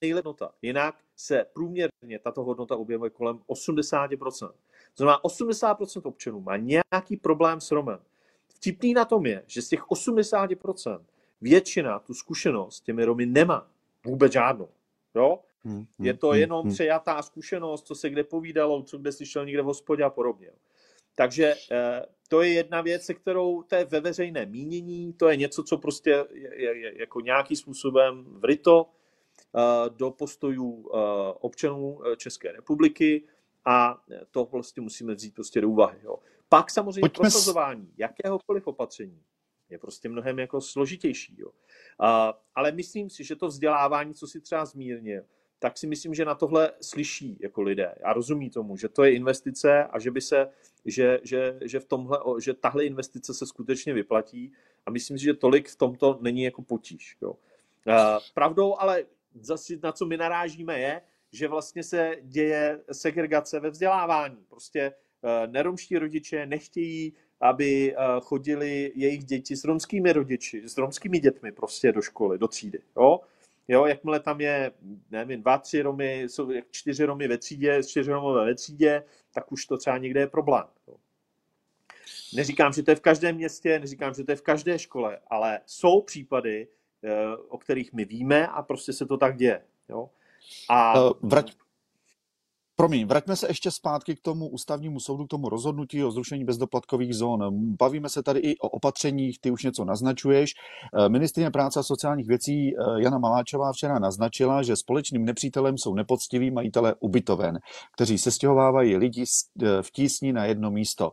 nejlepší 0.00 0.12
hodnota. 0.12 0.52
Jinak 0.62 0.94
se 1.16 1.46
průměrně 1.52 2.18
tato 2.22 2.44
hodnota 2.44 2.76
objevuje 2.76 3.10
kolem 3.10 3.38
80%. 3.48 4.48
To 4.48 4.54
znamená, 4.96 5.20
80% 5.22 6.00
občanů 6.04 6.40
má 6.40 6.56
nějaký 6.56 7.16
problém 7.16 7.60
s 7.60 7.70
Romem. 7.70 7.98
Vtipný 8.48 8.94
na 8.94 9.04
tom 9.04 9.26
je, 9.26 9.44
že 9.46 9.62
z 9.62 9.68
těch 9.68 9.86
80% 9.86 11.00
většina 11.40 11.98
tu 11.98 12.14
zkušenost 12.14 12.76
s 12.76 12.80
těmi 12.80 13.04
Romy 13.04 13.26
nemá. 13.26 13.70
Vůbec 14.06 14.32
žádnou. 14.32 14.68
Jo? 15.14 15.38
Hmm, 15.64 15.76
hmm, 15.76 16.06
je 16.06 16.14
to 16.14 16.28
hmm, 16.28 16.40
jenom 16.40 16.68
přejatá 16.68 17.22
zkušenost, 17.22 17.86
co 17.86 17.94
se 17.94 18.10
kde 18.10 18.24
povídalo, 18.24 18.82
co 18.82 18.98
kde 18.98 19.12
slyšel 19.12 19.46
někde 19.46 19.62
v 19.62 19.64
hospodě 19.64 20.04
a 20.04 20.10
podobně. 20.10 20.50
Takže 21.14 21.54
eh, 21.70 22.02
to 22.28 22.42
je 22.42 22.52
jedna 22.52 22.80
věc, 22.80 23.02
se 23.02 23.14
kterou 23.14 23.62
to 23.62 23.74
je 23.74 23.84
ve 23.84 24.00
veřejné 24.00 24.46
mínění, 24.46 25.12
to 25.12 25.28
je 25.28 25.36
něco, 25.36 25.62
co 25.62 25.78
prostě 25.78 26.10
je, 26.10 26.62
je, 26.62 26.78
je 26.78 26.98
jako 26.98 27.20
nějakým 27.20 27.56
způsobem 27.56 28.24
vryto 28.28 28.86
do 29.88 30.10
postojů 30.10 30.90
eh, 30.94 30.98
občanů 31.40 32.00
eh, 32.06 32.16
České 32.16 32.52
republiky 32.52 33.24
a 33.64 34.02
to 34.30 34.44
vlastně 34.44 34.82
musíme 34.82 35.14
vzít 35.14 35.34
prostě 35.34 35.60
do 35.60 35.68
úvahy. 35.68 35.98
Jo. 36.02 36.18
Pak 36.48 36.70
samozřejmě 36.70 37.00
Pojďme 37.00 37.22
prosazování 37.22 37.92
jakéhokoliv 37.96 38.66
opatření 38.66 39.22
je 39.70 39.78
prostě 39.78 40.08
mnohem 40.08 40.38
jako 40.38 40.60
složitější. 40.60 41.36
Jo. 41.38 41.50
Ale 42.54 42.72
myslím 42.72 43.10
si, 43.10 43.24
že 43.24 43.36
to 43.36 43.46
vzdělávání, 43.46 44.14
co 44.14 44.26
si 44.26 44.40
třeba 44.40 44.64
zmírnil, 44.64 45.22
tak 45.58 45.78
si 45.78 45.86
myslím, 45.86 46.14
že 46.14 46.24
na 46.24 46.34
tohle 46.34 46.72
slyší 46.80 47.38
jako 47.40 47.62
lidé 47.62 47.94
a 48.04 48.12
rozumí 48.12 48.50
tomu, 48.50 48.76
že 48.76 48.88
to 48.88 49.04
je 49.04 49.14
investice 49.14 49.84
a 49.84 49.98
že 49.98 50.10
by 50.10 50.20
se, 50.20 50.50
že, 50.84 51.20
že, 51.22 51.58
že 51.64 51.80
v 51.80 51.84
tomhle, 51.84 52.18
že 52.40 52.54
tahle 52.54 52.84
investice 52.84 53.34
se 53.34 53.46
skutečně 53.46 53.94
vyplatí 53.94 54.52
a 54.86 54.90
myslím 54.90 55.18
si, 55.18 55.24
že 55.24 55.34
tolik 55.34 55.68
v 55.68 55.76
tomto 55.76 56.18
není 56.20 56.42
jako 56.42 56.62
potíž. 56.62 57.16
Jo. 57.22 57.36
Pravdou 58.34 58.76
ale 58.78 59.04
zase 59.34 59.74
na 59.82 59.92
co 59.92 60.06
my 60.06 60.16
narážíme 60.16 60.80
je, 60.80 61.00
že 61.32 61.48
vlastně 61.48 61.82
se 61.82 62.16
děje 62.22 62.80
segregace 62.92 63.60
ve 63.60 63.70
vzdělávání. 63.70 64.44
Prostě 64.48 64.80
eh, 64.80 65.46
neromští 65.46 65.98
rodiče 65.98 66.46
nechtějí, 66.46 67.12
aby 67.40 67.94
eh, 67.94 67.96
chodili 68.20 68.92
jejich 68.94 69.24
děti 69.24 69.56
s 69.56 69.64
romskými 69.64 70.12
rodiči, 70.12 70.68
s 70.68 70.78
romskými 70.78 71.18
dětmi 71.18 71.52
prostě 71.52 71.92
do 71.92 72.02
školy, 72.02 72.38
do 72.38 72.48
třídy. 72.48 72.78
Jo? 72.96 73.20
Jo, 73.68 73.86
jakmile 73.86 74.20
tam 74.20 74.40
je, 74.40 74.72
nevím, 75.10 75.42
dva, 75.42 75.58
tři 75.58 75.82
Romy, 75.82 76.22
jsou 76.22 76.50
čtyři 76.70 77.04
Romy 77.04 77.28
ve 77.28 77.38
třídě, 77.38 77.82
čtyři 77.82 78.10
Romové 78.10 78.44
ve 78.44 78.54
třídě, 78.54 79.04
tak 79.34 79.52
už 79.52 79.66
to 79.66 79.76
třeba 79.76 79.98
někde 79.98 80.20
je 80.20 80.26
problém. 80.26 80.64
Jo. 80.88 80.96
Neříkám, 82.34 82.72
že 82.72 82.82
to 82.82 82.90
je 82.90 82.94
v 82.94 83.00
každém 83.00 83.36
městě, 83.36 83.78
neříkám, 83.78 84.14
že 84.14 84.24
to 84.24 84.32
je 84.32 84.36
v 84.36 84.42
každé 84.42 84.78
škole, 84.78 85.18
ale 85.26 85.60
jsou 85.66 86.02
případy, 86.02 86.68
o 87.48 87.58
kterých 87.58 87.92
my 87.92 88.04
víme 88.04 88.46
a 88.46 88.62
prostě 88.62 88.92
se 88.92 89.06
to 89.06 89.16
tak 89.16 89.36
děje. 89.36 89.62
Jo? 89.88 90.10
A... 90.68 90.98
Eh, 90.98 91.10
vrať, 91.22 91.52
Promiň, 92.80 93.06
vraťme 93.06 93.36
se 93.36 93.48
ještě 93.48 93.70
zpátky 93.70 94.16
k 94.16 94.20
tomu 94.20 94.48
ústavnímu 94.48 95.00
soudu, 95.00 95.26
k 95.26 95.28
tomu 95.28 95.48
rozhodnutí 95.48 96.04
o 96.04 96.10
zrušení 96.10 96.44
bezdoplatkových 96.44 97.14
zón. 97.14 97.40
Bavíme 97.76 98.08
se 98.08 98.22
tady 98.22 98.40
i 98.40 98.58
o 98.58 98.68
opatřeních, 98.68 99.40
ty 99.40 99.50
už 99.50 99.64
něco 99.64 99.84
naznačuješ. 99.84 100.54
Eh, 100.94 101.08
ministrině 101.08 101.50
práce 101.50 101.80
a 101.80 101.82
sociálních 101.82 102.28
věcí 102.28 102.76
eh, 102.76 103.02
Jana 103.02 103.18
Maláčová 103.18 103.72
včera 103.72 103.98
naznačila, 103.98 104.62
že 104.62 104.76
společným 104.76 105.24
nepřítelem 105.24 105.78
jsou 105.78 105.94
nepoctiví 105.94 106.50
majitelé 106.50 106.94
ubytoven, 107.00 107.58
kteří 107.94 108.18
se 108.18 108.30
stěhovávají 108.30 108.96
lidi 108.96 109.24
eh, 109.24 109.82
v 109.82 109.90
tísni 109.90 110.32
na 110.32 110.44
jedno 110.44 110.70
místo. 110.70 111.12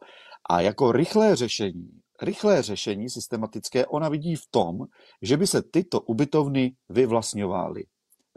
A 0.50 0.62
jako 0.62 0.92
rychlé 0.92 1.36
řešení, 1.36 1.90
rychlé 2.22 2.62
řešení 2.62 3.10
systematické 3.10 3.86
ona 3.86 4.10
vidí 4.10 4.36
v 4.36 4.48
tom, 4.52 4.86
že 5.22 5.38
by 5.38 5.48
se 5.48 5.62
tyto 5.62 6.02
ubytovny 6.02 6.76
vyvlastňovaly. 6.90 7.86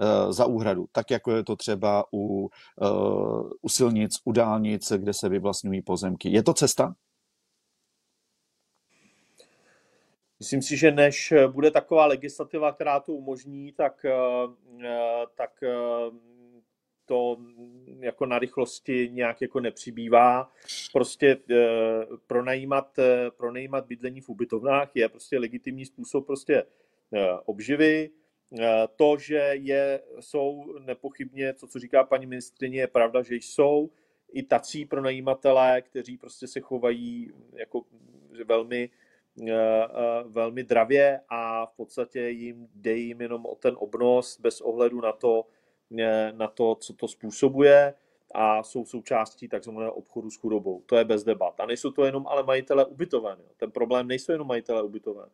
Eh, 0.00 0.32
za 0.32 0.46
úhradu, 0.46 0.86
tak 0.92 1.10
jako 1.10 1.32
je 1.32 1.44
to 1.44 1.56
třeba 1.56 2.04
u, 2.12 2.48
eh, 2.82 2.86
u 3.62 3.68
silnic, 3.68 4.12
u 4.24 4.32
dálnic, 4.32 4.92
kde 4.92 5.14
se 5.14 5.28
vyvlastňují 5.28 5.82
pozemky. 5.82 6.30
Je 6.30 6.42
to 6.42 6.54
cesta? 6.54 6.94
Myslím 10.38 10.62
si, 10.62 10.76
že 10.76 10.90
než 10.90 11.34
bude 11.52 11.70
taková 11.70 12.06
legislativa, 12.06 12.72
která 12.72 13.00
to 13.00 13.12
umožní, 13.12 13.72
tak, 13.72 14.04
eh, 14.04 15.26
tak 15.34 15.50
to 17.08 17.36
jako 18.00 18.26
na 18.26 18.38
rychlosti 18.38 19.10
nějak 19.12 19.40
jako 19.40 19.60
nepřibývá. 19.60 20.52
Prostě 20.92 21.36
pronajímat, 22.26 22.98
pronajímat 23.36 23.86
bydlení 23.86 24.20
v 24.20 24.28
ubytovnách 24.28 24.90
je 24.94 25.08
prostě 25.08 25.38
legitimní 25.38 25.84
způsob 25.84 26.26
prostě 26.26 26.64
obživy. 27.44 28.10
Eh, 28.60 28.88
to, 28.96 29.16
že 29.18 29.50
je, 29.52 30.02
jsou 30.20 30.78
nepochybně, 30.78 31.52
to, 31.52 31.66
co 31.66 31.78
říká 31.78 32.04
paní 32.04 32.26
ministrině, 32.26 32.80
je 32.80 32.86
pravda, 32.86 33.22
že 33.22 33.34
jsou 33.34 33.90
i 34.32 34.42
tací 34.42 34.84
pronajímatelé, 34.84 35.82
kteří 35.82 36.16
prostě 36.16 36.46
se 36.46 36.60
chovají 36.60 37.32
jako 37.52 37.84
velmi, 38.44 38.90
eh, 39.48 39.52
eh, 39.52 39.88
velmi 40.24 40.64
dravě 40.64 41.20
a 41.28 41.66
v 41.66 41.76
podstatě 41.76 42.20
jim 42.20 42.68
jde 42.74 42.96
jim 42.96 43.20
jenom 43.20 43.46
o 43.46 43.54
ten 43.54 43.74
obnos 43.78 44.40
bez 44.40 44.60
ohledu 44.60 45.00
na 45.00 45.12
to, 45.12 45.46
na 46.32 46.48
to, 46.48 46.74
co 46.74 46.92
to 46.92 47.08
způsobuje 47.08 47.94
a 48.34 48.62
jsou 48.62 48.84
součástí 48.84 49.48
takzvaného 49.48 49.92
obchodu 49.92 50.30
s 50.30 50.36
chudobou. 50.36 50.82
To 50.86 50.96
je 50.96 51.04
bez 51.04 51.24
debat. 51.24 51.60
A 51.60 51.66
nejsou 51.66 51.90
to 51.90 52.04
jenom 52.04 52.26
ale 52.26 52.42
majitele 52.42 52.84
ubytoven. 52.84 53.38
Ten 53.56 53.70
problém 53.70 54.08
nejsou 54.08 54.32
jenom 54.32 54.48
majitele 54.48 54.82
ubytoven 54.82 55.28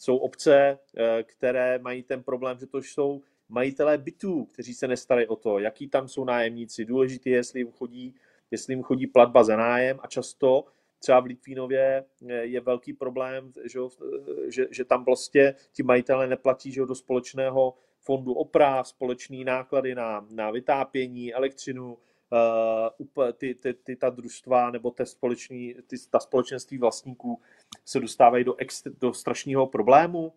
jsou 0.00 0.16
obce, 0.16 0.78
eh, 0.96 1.22
které 1.22 1.78
mají 1.78 2.02
ten 2.02 2.22
problém, 2.22 2.58
že 2.58 2.66
to 2.66 2.78
jsou 2.78 3.22
majitelé 3.48 3.98
bytů, 3.98 4.44
kteří 4.44 4.74
se 4.74 4.88
nestarají 4.88 5.26
o 5.26 5.36
to, 5.36 5.58
jaký 5.58 5.88
tam 5.88 6.08
jsou 6.08 6.24
nájemníci. 6.24 6.84
Důležité 6.84 7.30
je, 7.30 7.36
jestli 7.36 7.60
jim 7.60 7.72
chodí, 7.72 8.14
jestli 8.50 8.72
jim 8.72 8.82
chodí 8.82 9.06
platba 9.06 9.44
za 9.44 9.56
nájem 9.56 9.98
a 10.02 10.06
často 10.06 10.64
třeba 10.98 11.20
v 11.20 11.24
Litvínově 11.24 12.04
eh, 12.28 12.32
je 12.32 12.60
velký 12.60 12.92
problém, 12.92 13.52
že, 13.64 13.80
eh, 13.80 14.50
že, 14.50 14.66
že 14.70 14.84
tam 14.84 15.04
vlastně 15.04 15.54
ti 15.72 15.82
majitelé 15.82 16.26
neplatí 16.26 16.72
že 16.72 16.86
do 16.86 16.94
společného 16.94 17.74
fondu 18.00 18.32
oprav, 18.32 18.88
společný 18.88 19.44
náklady 19.44 19.94
na, 19.94 20.26
na 20.30 20.50
vytápění, 20.50 21.34
elektřinu, 21.34 21.94
uh, 21.94 23.32
ty, 23.32 23.54
ty, 23.54 23.74
ty, 23.74 23.96
ta 23.96 24.10
družstva 24.10 24.70
nebo 24.70 24.90
te 24.90 25.06
společný, 25.06 25.74
ty, 25.86 25.96
ta 26.10 26.20
společenství 26.20 26.78
vlastníků 26.78 27.40
se 27.84 28.00
dostávají 28.00 28.44
do, 28.44 28.54
ex, 28.56 28.82
do 29.00 29.12
strašného 29.12 29.66
problému. 29.66 30.32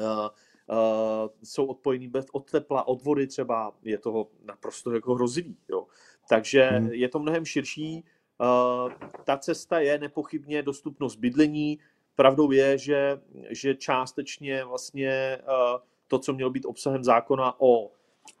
Uh, 0.00 0.06
uh, 0.06 1.28
jsou 1.42 1.66
odpojení 1.66 2.08
bez, 2.08 2.26
od 2.32 2.50
tepla, 2.50 2.88
od 2.88 3.02
vody 3.02 3.26
třeba, 3.26 3.74
je 3.82 3.98
toho 3.98 4.28
naprosto 4.44 4.94
jako 4.94 5.14
hrozivý. 5.14 5.56
Jo. 5.68 5.86
Takže 6.28 6.62
hmm. 6.62 6.92
je 6.92 7.08
to 7.08 7.18
mnohem 7.18 7.44
širší. 7.44 8.04
Uh, 8.40 8.92
ta 9.24 9.38
cesta 9.38 9.80
je 9.80 9.98
nepochybně 9.98 10.62
dostupnost 10.62 11.16
bydlení. 11.16 11.78
Pravdou 12.14 12.50
je, 12.50 12.78
že, 12.78 13.20
že 13.50 13.74
částečně 13.74 14.64
vlastně 14.64 15.38
uh, 15.42 15.80
to, 16.12 16.18
co 16.18 16.32
mělo 16.32 16.50
být 16.50 16.66
obsahem 16.66 17.04
zákona 17.04 17.60
o 17.60 17.90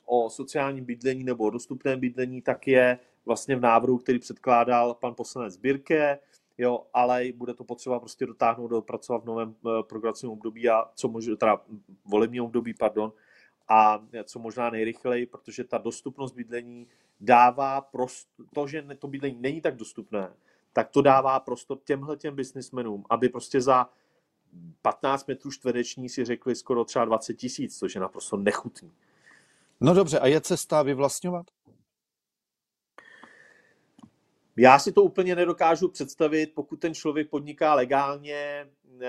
o 0.06 0.30
sociálním 0.30 0.84
bydlení 0.84 1.24
nebo 1.24 1.44
o 1.44 1.50
dostupném 1.50 2.00
bydlení, 2.00 2.42
tak 2.42 2.68
je 2.68 2.98
vlastně 3.26 3.56
v 3.56 3.60
návrhu, 3.60 3.98
který 3.98 4.18
předkládal 4.18 4.94
pan 4.94 5.14
poslanec 5.14 5.56
Birke, 5.56 6.18
jo, 6.58 6.86
ale 6.94 7.24
bude 7.34 7.54
to 7.54 7.64
potřeba 7.64 8.00
prostě 8.00 8.26
dotáhnout, 8.26 8.68
dopracovat 8.68 9.22
v 9.22 9.26
novém 9.26 9.54
eh, 9.54 9.82
programovacím 9.82 10.30
období 10.30 10.68
a 10.68 10.84
co 10.94 11.08
možná, 11.08 11.36
teda 11.36 11.60
volebním 12.04 12.44
období, 12.44 12.74
pardon, 12.74 13.12
a 13.68 14.04
co 14.24 14.38
možná 14.38 14.70
nejrychleji, 14.70 15.26
protože 15.26 15.64
ta 15.64 15.78
dostupnost 15.78 16.32
bydlení 16.32 16.86
dává 17.20 17.80
prostor, 17.80 18.46
to, 18.54 18.66
že 18.66 18.86
to 18.98 19.08
bydlení 19.08 19.36
není 19.40 19.60
tak 19.60 19.76
dostupné, 19.76 20.32
tak 20.72 20.88
to 20.88 21.02
dává 21.02 21.40
prostor 21.40 21.78
těmhle 21.84 22.16
těm 22.16 22.34
biznismenům, 22.34 23.04
aby 23.10 23.28
prostě 23.28 23.60
za 23.60 23.88
15 24.82 25.28
metrů 25.28 25.50
čtvereční 25.50 26.08
si 26.08 26.24
řekli 26.24 26.54
skoro 26.54 26.84
třeba 26.84 27.04
20 27.04 27.34
tisíc, 27.34 27.78
což 27.78 27.94
je 27.94 28.00
naprosto 28.00 28.36
nechutný. 28.36 28.92
No 29.80 29.94
dobře, 29.94 30.18
a 30.18 30.26
je 30.26 30.40
cesta 30.40 30.82
vyvlastňovat? 30.82 31.46
Já 34.56 34.78
si 34.78 34.92
to 34.92 35.02
úplně 35.02 35.36
nedokážu 35.36 35.88
představit, 35.88 36.52
pokud 36.54 36.76
ten 36.76 36.94
člověk 36.94 37.30
podniká 37.30 37.74
legálně, 37.74 38.68
eh, 39.02 39.08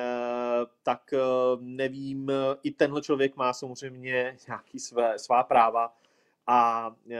tak 0.84 1.13
eh, 1.13 1.17
nevím, 1.60 2.32
i 2.63 2.71
tenhle 2.71 3.01
člověk 3.01 3.36
má 3.36 3.53
samozřejmě 3.53 4.38
nějaký 4.47 4.79
své, 4.79 5.19
svá 5.19 5.43
práva 5.43 5.95
a 6.47 6.91
eh, 7.12 7.17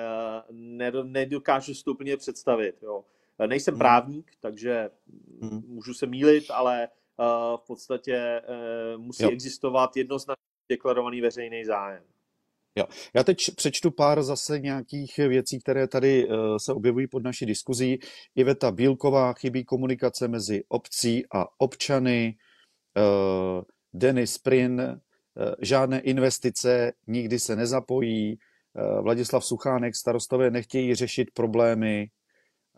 nedokážu 1.04 1.74
si 1.74 1.84
to 1.84 1.92
úplně 1.92 2.18
představit. 2.18 2.76
Jo. 2.82 3.04
Nejsem 3.48 3.74
hmm. 3.74 3.80
právník, 3.80 4.32
takže 4.40 4.90
hmm. 5.42 5.64
můžu 5.68 5.94
se 5.94 6.06
mílit, 6.06 6.52
ale 6.52 6.88
v 7.58 7.68
podstatě 7.68 8.42
musí 8.98 9.24
jo. 9.24 9.30
existovat 9.32 9.98
jednoznačně 9.98 10.44
deklarovaný 10.72 11.22
veřejný 11.22 11.66
zájem. 11.66 12.04
Jo. 12.76 12.86
Já 13.14 13.24
teď 13.24 13.38
přečtu 13.56 13.92
pár 13.92 14.24
zase 14.24 14.60
nějakých 14.60 15.18
věcí, 15.18 15.60
které 15.60 15.88
tady 15.88 16.28
uh, 16.28 16.58
se 16.58 16.74
objevují 16.74 17.08
pod 17.08 17.24
naší 17.24 17.46
diskuzí. 17.46 18.00
Iveta 18.36 18.72
Bílková, 18.72 19.34
chybí 19.34 19.64
komunikace 19.64 20.28
mezi 20.28 20.64
obcí 20.68 21.24
a 21.34 21.46
občany. 21.58 22.36
Uh, 22.98 23.64
Denis 23.94 24.38
Prin, 24.38 25.02
žádné 25.62 26.00
investice, 26.00 26.94
nikdy 27.08 27.40
se 27.40 27.56
nezapojí. 27.56 28.40
Vladislav 29.02 29.46
Suchánek, 29.46 29.96
starostové 29.96 30.52
nechtějí 30.52 30.96
řešit 30.96 31.32
problémy. 31.34 32.10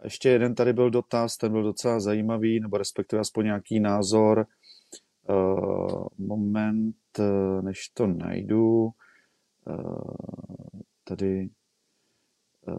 Ještě 0.04 0.30
jeden 0.30 0.56
tady 0.56 0.74
byl 0.74 0.90
dotaz, 0.90 1.38
ten 1.38 1.52
byl 1.52 1.64
docela 1.64 2.00
zajímavý, 2.00 2.60
nebo 2.60 2.78
respektive 2.78 3.20
aspoň 3.20 3.46
nějaký 3.46 3.80
názor. 3.80 4.46
Uh, 5.30 6.08
moment, 6.18 6.96
než 7.62 7.90
to 7.90 8.08
najdu. 8.08 8.92
Eh, 9.70 10.82
tady 11.04 11.50
eh, 12.68 12.74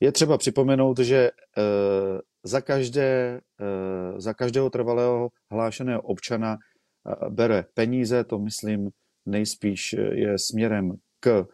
je 0.00 0.12
třeba 0.12 0.38
připomenout, 0.38 0.98
že 0.98 1.30
eh, 1.58 2.20
za, 2.42 2.60
každé, 2.60 3.40
za 4.16 4.34
každého 4.34 4.70
trvalého 4.70 5.28
hlášeného 5.50 6.02
občana 6.02 6.58
bere 7.28 7.64
peníze, 7.74 8.24
to 8.24 8.38
myslím 8.38 8.90
nejspíš 9.26 9.92
je 9.92 10.38
směrem 10.38 10.92
k 11.20 11.46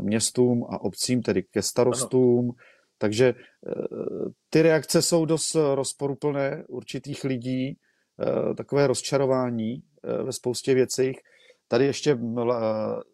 městům 0.00 0.66
a 0.70 0.80
obcím, 0.80 1.22
tedy 1.22 1.42
ke 1.42 1.62
starostům. 1.62 2.44
Ano. 2.44 2.54
Takže 3.00 3.34
ty 4.50 4.62
reakce 4.62 5.02
jsou 5.02 5.24
dost 5.24 5.56
rozporuplné 5.74 6.64
určitých 6.68 7.24
lidí, 7.24 7.78
takové 8.56 8.86
rozčarování 8.86 9.82
ve 10.24 10.32
spoustě 10.32 10.74
věcích. 10.74 11.18
Tady 11.68 11.86
ještě 11.86 12.18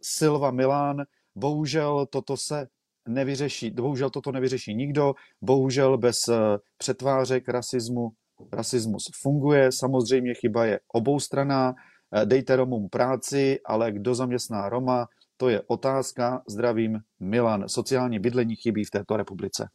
Silva 0.03 0.51
Milán, 0.51 0.97
bohužel 1.35 2.07
toto 2.07 2.37
se 2.37 2.67
nevyřeší, 3.09 3.71
bohužel 3.71 4.11
toto 4.11 4.33
nevyřeší 4.33 4.75
nikdo, 4.75 5.15
bohužel 5.43 5.99
bez 5.99 6.29
eh, 6.29 6.59
přetvářek 6.79 7.49
rasismu 7.49 8.09
rasismus 8.53 9.03
funguje, 9.23 9.73
samozřejmě 9.73 10.35
chyba 10.35 10.65
je 10.65 10.81
oboustraná, 10.93 11.75
eh, 12.17 12.27
dejte 12.27 12.57
Romům 12.57 12.89
práci, 12.89 13.59
ale 13.65 13.93
kdo 13.93 14.15
zaměstná 14.15 14.69
Roma, 14.69 15.07
to 15.37 15.49
je 15.49 15.63
otázka. 15.67 16.43
Zdravím, 16.49 17.01
Milan. 17.21 17.69
Sociální 17.69 18.19
bydlení 18.19 18.57
chybí 18.57 18.85
v 18.85 18.91
této 18.91 19.17
republice. 19.17 19.69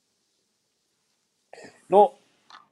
No, 1.90 2.14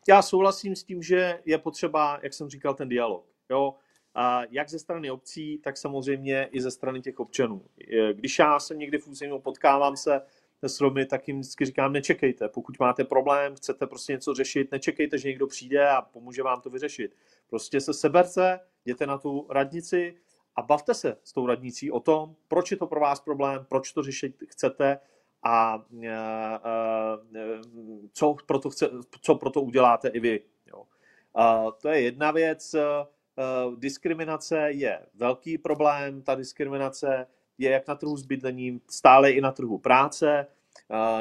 já 0.10 0.21
souhlasím 0.21 0.75
s 0.75 0.84
tím, 0.84 1.04
že 1.04 1.39
je 1.45 1.58
potřeba, 1.58 2.19
jak 2.23 2.34
jsem 2.34 2.49
říkal, 2.49 2.73
ten 2.73 2.89
dialog. 2.89 3.25
Jo? 3.49 3.75
a 4.15 4.41
jak 4.49 4.69
ze 4.69 4.80
strany 4.80 5.12
obcí, 5.12 5.58
tak 5.58 5.78
samozřejmě 5.78 6.49
i 6.52 6.62
ze 6.62 6.71
strany 6.71 7.02
těch 7.02 7.19
občanů. 7.19 7.65
Když 8.13 8.39
já 8.39 8.60
jsem 8.60 8.80
někdy 8.80 8.97
v 8.97 9.08
území 9.08 9.39
potkávám 9.41 9.97
se 9.97 10.21
s 10.62 10.82
Romy, 10.82 11.06
tak 11.06 11.28
jim 11.28 11.39
vždycky 11.39 11.65
říkám, 11.65 11.93
nečekejte. 11.93 12.49
Pokud 12.49 12.80
máte 12.80 13.04
problém, 13.04 13.56
chcete 13.56 13.88
prostě 13.88 14.13
něco 14.13 14.34
řešit, 14.34 14.71
nečekejte, 14.71 15.17
že 15.17 15.28
někdo 15.28 15.47
přijde 15.47 15.89
a 15.89 16.02
pomůže 16.02 16.43
vám 16.43 16.62
to 16.62 16.69
vyřešit. 16.69 17.15
Prostě 17.49 17.82
se 17.82 17.93
seberte, 17.93 18.60
jděte 18.86 19.08
na 19.08 19.17
tu 19.17 19.47
radnici 19.49 20.15
a 20.60 20.62
bavte 20.62 20.93
se 20.93 21.17
s 21.24 21.34
tou 21.34 21.48
radnicí 21.48 21.91
o 21.91 22.00
tom, 22.00 22.36
proč 22.48 22.72
je 22.72 22.78
to 22.78 22.88
pro 22.88 23.00
vás 23.00 23.19
problém, 23.19 23.65
proč 23.69 23.91
to 23.91 24.04
řešit 24.04 24.43
chcete 24.48 25.00
a 25.43 25.84
co 28.13 28.36
proto, 28.45 28.69
chce, 28.69 28.89
co 29.22 29.36
proto 29.36 29.62
uděláte 29.62 30.08
i 30.08 30.19
vy. 30.19 30.43
Jo. 30.67 30.84
To 31.82 31.89
je 31.89 32.02
jedna 32.02 32.32
věc. 32.32 32.76
Diskriminace 33.76 34.72
je 34.72 35.00
velký 35.13 35.58
problém. 35.58 36.22
Ta 36.22 36.36
diskriminace 36.36 37.28
je 37.58 37.72
jak 37.72 37.88
na 37.88 37.95
trhu 37.95 38.17
s 38.17 38.24
bydlením, 38.24 38.82
stále 38.89 39.32
i 39.32 39.41
na 39.41 39.52
trhu 39.52 39.78
práce. 39.78 40.48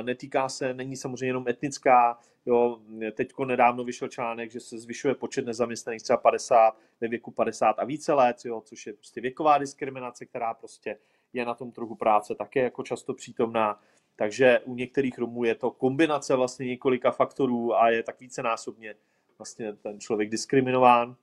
Netýká 0.03 0.48
se, 0.48 0.74
není 0.74 0.96
samozřejmě 0.96 1.27
jenom 1.27 1.48
etnická. 1.48 2.18
Jo, 2.48 2.80
teďko 3.12 3.44
nedávno 3.44 3.84
vyšel 3.84 4.08
článek, 4.08 4.50
že 4.50 4.61
se 4.61 4.78
zvyšuje 4.78 5.14
počet 5.14 5.46
nezaměstnaných 5.46 6.02
třeba 6.02 6.16
50, 6.16 6.76
ve 7.00 7.08
věku 7.08 7.30
50 7.30 7.78
a 7.78 7.84
více 7.84 8.12
let, 8.12 8.37
jo, 8.44 8.62
což 8.64 8.87
je 8.87 8.92
prostě 8.92 9.20
věková 9.20 9.58
diskriminace, 9.58 10.26
která 10.26 10.54
prostě 10.54 10.98
je 11.32 11.44
na 11.44 11.54
tom 11.54 11.72
trhu 11.72 11.94
práce 11.94 12.34
také 12.34 12.61
jako 12.61 12.82
často 12.82 13.14
přítomná. 13.14 13.80
Takže 14.16 14.61
u 14.64 14.74
některých 14.74 15.18
Romů 15.18 15.44
je 15.44 15.54
to 15.54 15.70
kombinace 15.70 16.37
vlastně 16.37 16.66
několika 16.66 17.11
faktorů 17.11 17.74
a 17.74 17.90
je 17.90 18.02
tak 18.02 18.20
vícenásobně 18.20 18.94
vlastně 19.38 19.72
ten 19.72 20.00
člověk 20.00 20.30
diskriminován. 20.30 21.16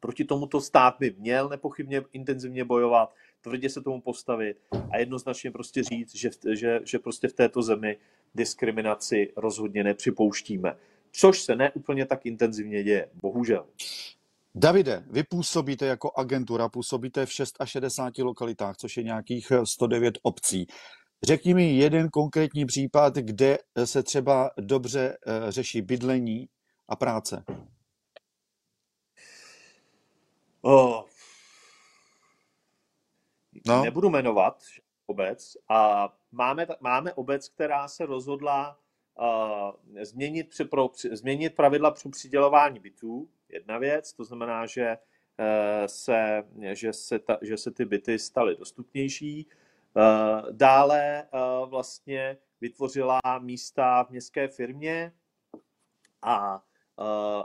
Proti 0.00 0.24
tomuto 0.24 0.60
stát 0.60 0.96
by 0.98 1.14
měl 1.18 1.48
nepochybně 1.48 2.02
intenzivně 2.12 2.64
bojovat, 2.64 3.14
tvrdě 3.40 3.70
se 3.70 3.80
tomu 3.80 4.00
postavit 4.00 4.60
a 4.90 4.98
jednoznačně 4.98 5.50
prostě 5.50 5.82
říct, 5.82 6.16
že, 6.16 6.30
že, 6.52 6.80
že 6.84 6.98
prostě 6.98 7.28
v 7.28 7.32
této 7.32 7.62
zemi 7.62 7.98
diskriminaci 8.36 9.32
rozhodně 9.36 9.84
nepřipouštíme. 9.84 10.76
Což 11.12 11.42
se 11.42 11.56
ne 11.56 11.70
úplně 11.72 12.06
tak 12.06 12.26
intenzivně 12.26 12.84
děje, 12.84 13.08
bohužel. 13.22 13.66
Davide, 14.54 15.04
vy 15.10 15.22
působíte 15.22 15.86
jako 15.86 16.12
agentura, 16.16 16.68
působíte 16.68 17.26
v 17.26 17.32
660 17.32 18.18
lokalitách, 18.18 18.76
což 18.76 18.96
je 18.96 19.02
nějakých 19.02 19.52
109 19.64 20.18
obcí. 20.22 20.66
Řekni 21.22 21.54
mi 21.54 21.76
jeden 21.76 22.08
konkrétní 22.08 22.66
případ, 22.66 23.14
kde 23.14 23.58
se 23.84 24.02
třeba 24.02 24.50
dobře 24.58 25.16
eh, 25.26 25.52
řeší 25.52 25.82
bydlení 25.82 26.48
a 26.88 26.96
práce. 26.96 27.44
Oh. 30.60 31.02
No. 33.66 33.82
Nebudu 33.84 34.10
jmenovat 34.10 34.62
obec. 35.06 35.56
A 35.68 36.12
máme, 36.32 36.66
máme 36.80 37.12
obec, 37.12 37.48
která 37.48 37.88
se 37.88 38.06
rozhodla 38.06 38.78
uh, 39.20 40.02
změnit, 40.02 40.48
při, 40.48 40.64
pro, 40.64 40.88
při, 40.88 41.16
změnit 41.16 41.56
pravidla 41.56 41.90
pro 41.90 42.10
přidělování 42.10 42.80
bytů. 42.80 43.28
Jedna 43.48 43.78
věc, 43.78 44.12
to 44.12 44.24
znamená, 44.24 44.66
že, 44.66 44.98
uh, 45.38 45.86
se, 45.86 46.44
že, 46.72 46.92
se, 46.92 47.18
ta, 47.18 47.38
že 47.42 47.56
se 47.56 47.70
ty 47.70 47.84
byty 47.84 48.18
staly 48.18 48.56
dostupnější. 48.56 49.46
Uh, 49.94 50.52
dále 50.52 51.28
uh, 51.32 51.70
vlastně 51.70 52.38
vytvořila 52.60 53.20
místa 53.38 54.04
v 54.04 54.10
městské 54.10 54.48
firmě 54.48 55.12
a 56.22 56.62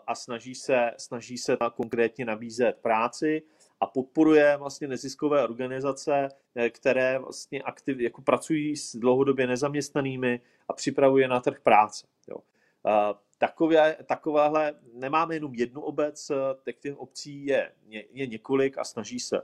a 0.08 0.15
snaží 0.15 0.56
se, 0.56 0.91
snaží 0.97 1.38
se 1.38 1.58
konkrétně 1.76 2.26
nabízet 2.26 2.74
práci 2.82 3.43
a 3.82 3.88
podporuje 3.88 4.58
vlastně 4.58 4.88
neziskové 4.88 5.44
organizace, 5.44 6.30
eh, 6.56 6.70
které 6.70 7.20
vlastně 7.20 7.62
aktiv, 7.62 8.00
jako 8.00 8.22
pracují 8.22 8.76
s 8.76 8.96
dlouhodobě 8.96 9.48
nezaměstnanými 9.48 10.41
a 10.67 10.74
připravuje 10.74 11.28
na 11.28 11.39
trh 11.39 11.60
práce. 11.60 12.08
Jo. 12.28 12.38
Takové, 13.38 13.98
takovéhle, 14.06 14.74
nemáme 14.94 15.36
jenom 15.36 15.56
jednu 15.56 15.82
obec, 15.82 16.30
eh, 16.30 16.36
tak 16.63 16.76
těch 16.80 16.98
obcí 16.98 17.46
je, 17.46 17.72
je 18.13 18.28
několik 18.28 18.78
a 18.78 18.84
snaží 18.84 19.20
se. 19.20 19.41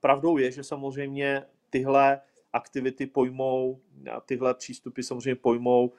Pravdou 0.00 0.38
je, 0.38 0.50
že 0.50 0.64
samozřejmě 0.64 1.42
tyhle 1.70 2.20
aktivity 2.52 3.06
pojmou, 3.06 3.80
tyhle 4.26 4.54
přístupy 4.54 5.02
samozřejmě 5.02 5.36
pojmou 5.36 5.92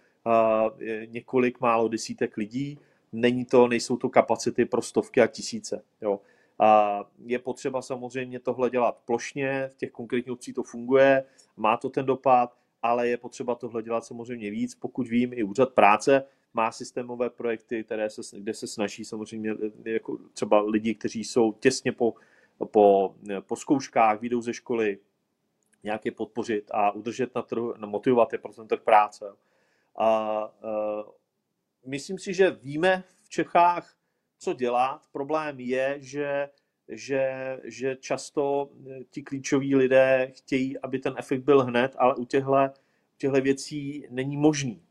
několik 1.05 1.59
málo 1.59 1.87
desítek 1.87 2.37
lidí, 2.37 2.79
není 3.11 3.45
to, 3.45 3.67
nejsou 3.67 3.97
to 3.97 4.09
kapacity 4.09 4.65
pro 4.65 4.81
stovky 4.81 5.21
a 5.21 5.27
tisíce. 5.27 5.83
Jo. 6.01 6.19
A 6.59 7.03
je 7.25 7.39
potřeba 7.39 7.81
samozřejmě 7.81 8.39
tohle 8.39 8.69
dělat 8.69 8.97
plošně, 9.05 9.69
v 9.73 9.77
těch 9.77 9.91
konkrétních 9.91 10.33
obcí 10.33 10.53
to 10.53 10.63
funguje, 10.63 11.23
má 11.57 11.77
to 11.77 11.89
ten 11.89 12.05
dopad, 12.05 12.57
ale 12.81 13.07
je 13.07 13.17
potřeba 13.17 13.55
tohle 13.55 13.83
dělat 13.83 14.05
samozřejmě 14.05 14.51
víc. 14.51 14.75
Pokud 14.75 15.07
vím, 15.07 15.33
i 15.33 15.43
úřad 15.43 15.73
práce 15.73 16.23
má 16.53 16.71
systémové 16.71 17.29
projekty, 17.29 17.83
které 17.83 18.09
se, 18.09 18.21
kde 18.39 18.53
se 18.53 18.67
snaží 18.67 19.05
samozřejmě 19.05 19.55
jako 19.85 20.17
třeba 20.33 20.61
lidi, 20.61 20.95
kteří 20.95 21.23
jsou 21.23 21.53
těsně 21.53 21.91
po, 21.91 22.13
po, 22.71 23.15
po 23.41 23.55
zkouškách, 23.55 24.21
výjdou 24.21 24.41
ze 24.41 24.53
školy, 24.53 24.99
nějak 25.83 26.05
je 26.05 26.11
podpořit 26.11 26.71
a 26.73 26.91
udržet 26.91 27.35
na 27.35 27.41
trhu, 27.41 27.73
motivovat 27.85 28.33
je 28.33 28.39
pro 28.39 28.53
ten 28.53 28.67
trh 28.67 28.81
práce. 28.81 29.25
A, 29.95 30.05
a 30.05 30.51
myslím 31.85 32.19
si, 32.19 32.33
že 32.33 32.51
víme 32.51 33.03
v 33.23 33.29
Čechách, 33.29 33.96
co 34.39 34.53
dělat. 34.53 35.01
Problém 35.11 35.59
je, 35.59 35.97
že, 35.99 36.49
že, 36.87 37.57
že 37.63 37.95
často 37.95 38.69
eh, 38.89 39.03
ti 39.09 39.23
klíčoví 39.23 39.75
lidé 39.75 40.31
chtějí, 40.35 40.79
aby 40.79 40.99
ten 40.99 41.15
efekt 41.17 41.43
byl 41.43 41.63
hned, 41.63 41.95
ale 41.97 42.15
u 42.15 42.25
těchto, 42.25 42.55
těchto 43.17 43.41
věcí 43.41 44.07
není 44.09 44.37
možný. 44.37 44.83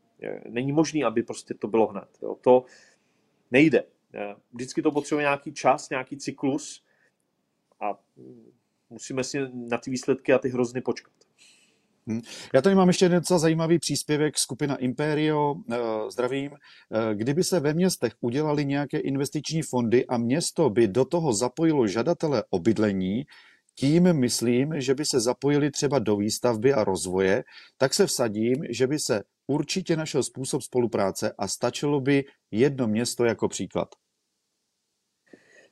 Není 0.49 0.71
možný, 0.71 1.03
aby 1.03 1.23
prostě 1.23 1.53
to 1.53 1.67
bylo 1.67 1.87
hned. 1.87 2.09
Jo. 2.21 2.35
To 2.41 2.65
nejde. 3.51 3.83
Vždycky 4.53 4.81
to 4.81 4.91
potřebuje 4.91 5.23
nějaký 5.23 5.53
čas, 5.53 5.89
nějaký 5.89 6.17
cyklus 6.17 6.83
a 7.79 7.99
mm, 8.15 8.51
musíme 8.89 9.23
si 9.23 9.39
na 9.53 9.77
ty 9.77 9.91
výsledky 9.91 10.33
a 10.33 10.39
ty 10.39 10.49
hrozny 10.49 10.81
počkat. 10.81 11.13
Hm. 12.07 12.21
Já 12.53 12.61
tady 12.61 12.75
mám 12.75 12.87
ještě 12.87 13.05
jeden 13.05 13.19
docela 13.19 13.39
zajímavý 13.39 13.79
příspěvek 13.79 14.37
skupina 14.37 14.75
Imperio, 14.75 15.55
eh, 15.71 15.77
zdravím. 16.11 16.51
Eh, 16.51 17.15
kdyby 17.15 17.43
se 17.43 17.59
ve 17.59 17.73
městech 17.73 18.13
udělali 18.21 18.65
nějaké 18.65 18.97
investiční 18.97 19.61
fondy 19.61 20.05
a 20.07 20.17
město 20.17 20.69
by 20.69 20.87
do 20.87 21.05
toho 21.05 21.33
zapojilo 21.33 21.87
žadatele 21.87 22.43
o 22.49 22.59
bydlení, 22.59 23.23
tím 23.75 24.13
myslím, 24.13 24.81
že 24.81 24.95
by 24.95 25.05
se 25.05 25.19
zapojili 25.19 25.71
třeba 25.71 25.99
do 25.99 26.15
výstavby 26.15 26.73
a 26.73 26.83
rozvoje, 26.83 27.43
tak 27.77 27.93
se 27.93 28.05
vsadím, 28.05 28.55
že 28.69 28.87
by 28.87 28.99
se 28.99 29.23
určitě 29.47 29.95
našel 29.95 30.23
způsob 30.23 30.61
spolupráce 30.61 31.33
a 31.37 31.47
stačilo 31.47 32.01
by 32.01 32.23
jedno 32.51 32.87
město 32.87 33.25
jako 33.25 33.47
příklad. 33.47 33.87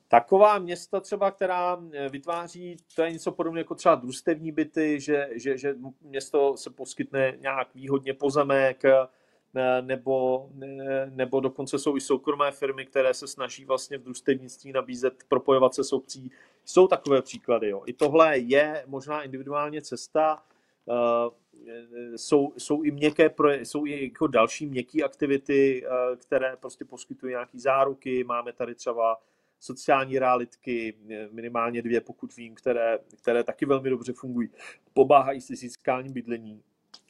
Taková 0.07 0.59
města 0.59 0.99
třeba, 0.99 1.31
která 1.31 1.83
eh, 1.93 2.09
vytváří, 2.09 2.77
to 2.95 3.01
je 3.01 3.11
něco 3.11 3.31
podobného 3.31 3.59
jako 3.59 3.75
třeba 3.75 3.95
družstevní 3.95 4.51
byty, 4.51 4.99
že, 4.99 5.29
že, 5.31 5.57
že 5.57 5.75
město 6.01 6.57
se 6.57 6.69
poskytne 6.69 7.37
nějak 7.39 7.75
výhodně 7.75 8.13
pozemek, 8.13 8.85
eh, 8.85 9.81
nebo, 9.81 10.49
eh, 10.63 11.11
nebo 11.13 11.39
dokonce 11.39 11.79
jsou 11.79 11.97
i 11.97 12.01
soukromé 12.01 12.51
firmy, 12.51 12.85
které 12.85 13.13
se 13.13 13.27
snaží 13.27 13.65
vlastně 13.65 13.97
v 13.97 14.03
družstevnictví 14.03 14.71
nabízet, 14.71 15.23
propojovat 15.27 15.75
se 15.75 15.83
s 15.83 15.93
obcí. 15.93 16.31
Jsou 16.65 16.87
takové 16.87 17.21
příklady. 17.21 17.69
Jo. 17.69 17.83
I 17.85 17.93
tohle 17.93 18.37
je 18.37 18.83
možná 18.87 19.21
individuálně 19.21 19.81
cesta. 19.81 20.43
Jsou, 22.15 22.53
jsou 22.57 22.83
i 22.83 22.91
měkké, 22.91 23.29
jsou 23.63 23.85
i 23.85 24.03
jako 24.03 24.27
další 24.27 24.65
měkké 24.65 25.03
aktivity, 25.03 25.85
které 26.17 26.57
prostě 26.57 26.85
poskytují 26.85 27.31
nějaké 27.31 27.59
záruky. 27.59 28.23
Máme 28.23 28.53
tady 28.53 28.75
třeba 28.75 29.17
sociální 29.65 30.19
realitky, 30.19 30.95
minimálně 31.31 31.81
dvě, 31.81 32.01
pokud 32.01 32.35
vím, 32.35 32.55
které, 32.55 32.99
které 33.21 33.43
taky 33.43 33.65
velmi 33.65 33.89
dobře 33.89 34.13
fungují, 34.13 34.49
pomáhají 34.93 35.41
si 35.41 35.55
získání 35.55 36.13
bydlení. 36.13 36.61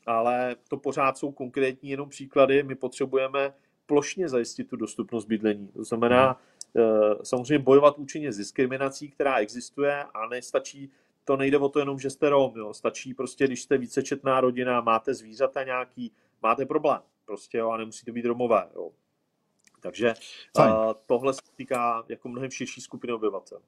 Ale 0.05 0.55
to 0.69 0.77
pořád 0.77 1.17
jsou 1.17 1.31
konkrétní 1.31 1.89
jenom 1.89 2.09
příklady. 2.09 2.63
My 2.63 2.75
potřebujeme 2.75 3.53
plošně 3.85 4.29
zajistit 4.29 4.63
tu 4.63 4.75
dostupnost 4.75 5.25
bydlení. 5.25 5.67
To 5.67 5.83
znamená 5.83 6.41
eh, 6.77 6.81
samozřejmě 7.23 7.63
bojovat 7.63 7.97
účinně 7.97 8.31
s 8.31 8.37
diskriminací, 8.37 9.09
která 9.09 9.37
existuje 9.37 10.03
a 10.03 10.27
nestačí 10.27 10.91
to 11.23 11.37
nejde 11.37 11.57
o 11.57 11.69
to 11.69 11.79
jenom, 11.79 11.99
že 11.99 12.09
jste 12.09 12.29
Rom, 12.29 12.53
jo. 12.55 12.73
stačí 12.73 13.13
prostě, 13.13 13.47
když 13.47 13.61
jste 13.61 13.77
vícečetná 13.77 14.41
rodina, 14.41 14.81
máte 14.81 15.13
zvířata 15.13 15.63
nějaký, 15.63 16.11
máte 16.41 16.65
problém 16.65 17.01
prostě, 17.25 17.57
jo, 17.57 17.69
a 17.69 17.77
nemusíte 17.77 18.11
být 18.11 18.25
Romové. 18.25 18.69
Jo. 18.75 18.91
Takže 19.85 20.13
uh, 20.57 20.65
tohle 21.05 21.33
se 21.33 21.41
týká 21.55 22.03
jako 22.09 22.29
mnohem 22.29 22.51
širší 22.51 22.81
skupiny 22.81 23.13
obyvatel. 23.13 23.59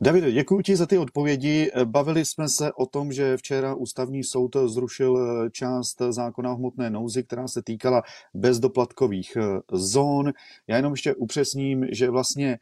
Davide, 0.00 0.32
děkuji 0.32 0.62
ti 0.62 0.76
za 0.76 0.86
ty 0.86 0.98
odpovědi. 0.98 1.70
Bavili 1.84 2.24
jsme 2.24 2.48
se 2.48 2.72
o 2.72 2.86
tom, 2.86 3.12
že 3.12 3.36
včera 3.36 3.74
ústavní 3.74 4.24
soud 4.24 4.56
zrušil 4.66 5.18
eh, 5.18 5.50
část 5.50 6.02
zákona 6.10 6.52
o 6.52 6.56
hmotné 6.56 6.90
nouzi, 6.90 7.22
která 7.22 7.48
se 7.48 7.62
týkala 7.62 8.02
bezdoplatkových 8.34 9.36
eh, 9.36 9.60
zón. 9.72 10.32
Já 10.66 10.76
jenom 10.76 10.92
ještě 10.92 11.14
upřesním, 11.14 11.86
že 11.92 12.10
vlastně 12.10 12.58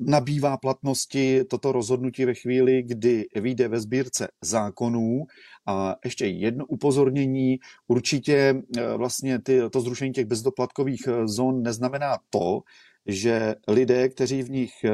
nabývá 0.00 0.56
platnosti 0.56 1.44
toto 1.44 1.72
rozhodnutí 1.72 2.24
ve 2.24 2.34
chvíli, 2.34 2.82
kdy 2.82 3.26
vyjde 3.34 3.68
ve 3.68 3.80
sbírce 3.80 4.28
zákonů. 4.44 5.24
A 5.66 5.96
ještě 6.04 6.26
jedno 6.26 6.66
upozornění, 6.66 7.58
určitě 7.88 8.62
eh, 8.78 8.96
vlastně 8.96 9.38
ty, 9.38 9.60
to 9.70 9.80
zrušení 9.80 10.12
těch 10.12 10.26
bezdoplatkových 10.26 11.00
eh, 11.08 11.28
zón 11.28 11.62
neznamená 11.62 12.18
to, 12.30 12.60
že 13.06 13.54
lidé, 13.68 14.08
kteří 14.08 14.42
v 14.42 14.50
nich 14.50 14.72
eh, 14.84 14.90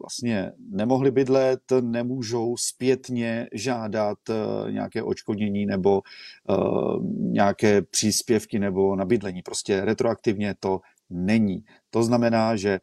vlastně 0.00 0.52
nemohli 0.70 1.10
bydlet, 1.10 1.60
nemůžou 1.80 2.56
zpětně 2.56 3.48
žádat 3.52 4.18
nějaké 4.70 5.02
očkodnění 5.02 5.66
nebo 5.66 6.02
nějaké 7.18 7.82
příspěvky 7.82 8.58
nebo 8.58 8.96
nabydlení. 8.96 9.42
Prostě 9.42 9.84
retroaktivně 9.84 10.54
to 10.60 10.80
není. 11.10 11.64
To 11.90 12.02
znamená, 12.02 12.56
že 12.56 12.80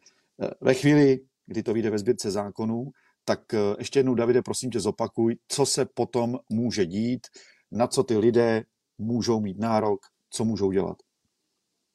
ve 0.60 0.74
chvíli, 0.74 1.20
kdy 1.46 1.62
to 1.62 1.72
vyjde 1.72 1.90
ve 1.90 1.98
sbírce 1.98 2.30
zákonů, 2.30 2.84
tak 3.24 3.40
ještě 3.78 3.98
jednou, 3.98 4.14
Davide, 4.14 4.42
prosím 4.42 4.70
tě 4.70 4.80
zopakuj, 4.80 5.36
co 5.48 5.66
se 5.66 5.86
potom 5.94 6.38
může 6.48 6.86
dít, 6.86 7.26
na 7.72 7.86
co 7.86 8.02
ty 8.02 8.16
lidé 8.16 8.64
můžou 8.98 9.40
mít 9.40 9.58
nárok, 9.58 10.00
co 10.30 10.44
můžou 10.44 10.72
dělat. 10.72 10.96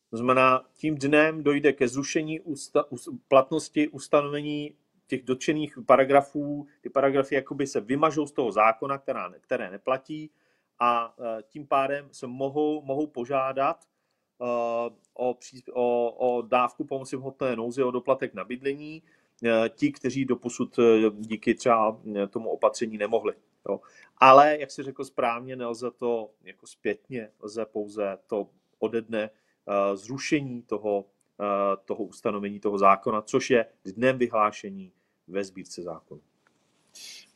To 0.09 0.17
znamená, 0.17 0.63
tím 0.77 0.95
dnem 0.95 1.43
dojde 1.43 1.73
ke 1.73 1.87
zrušení 1.87 2.39
usta, 2.39 2.85
platnosti 3.27 3.87
ustanovení 3.87 4.75
těch 5.07 5.23
dotčených 5.23 5.77
paragrafů. 5.85 6.67
Ty 6.81 6.89
paragrafy 6.89 7.35
jakoby 7.35 7.67
se 7.67 7.81
vymažou 7.81 8.27
z 8.27 8.31
toho 8.31 8.51
zákona, 8.51 8.97
která, 8.97 9.33
které 9.41 9.71
neplatí 9.71 10.31
a 10.79 11.15
e, 11.19 11.43
tím 11.43 11.67
pádem 11.67 12.09
se 12.11 12.27
mohou, 12.27 12.81
mohou 12.81 13.07
požádat 13.07 13.83
e, 13.83 13.85
o, 15.13 15.37
o, 15.73 16.11
o 16.11 16.41
dávku 16.41 16.83
pomoci 16.83 17.15
v 17.15 17.19
hmotné 17.19 17.55
nouzi, 17.55 17.83
o 17.83 17.91
doplatek 17.91 18.33
na 18.33 18.43
bydlení, 18.43 19.03
ti, 19.69 19.91
kteří 19.91 20.25
doposud 20.25 20.79
díky 21.11 21.55
třeba 21.55 22.01
tomu 22.29 22.49
opatření 22.49 22.97
nemohli. 22.97 23.33
Jo. 23.69 23.79
Ale, 24.17 24.57
jak 24.59 24.71
si 24.71 24.83
řekl 24.83 25.03
správně, 25.03 25.55
nelze 25.55 25.91
to 25.91 26.29
jako 26.43 26.67
zpětně, 26.67 27.29
lze 27.41 27.65
pouze 27.65 28.17
to 28.27 28.49
ode 28.79 29.01
dne 29.01 29.29
Eh, 29.67 29.97
zrušení 29.97 30.61
toho, 30.61 31.05
eh, 31.41 31.77
toho 31.85 32.03
ustanovení, 32.03 32.59
toho 32.59 32.77
zákona, 32.77 33.21
což 33.21 33.49
je 33.49 33.65
dnem 33.85 34.17
vyhlášení 34.17 34.91
ve 35.27 35.43
sbírce 35.43 35.81
zákonu. 35.81 36.21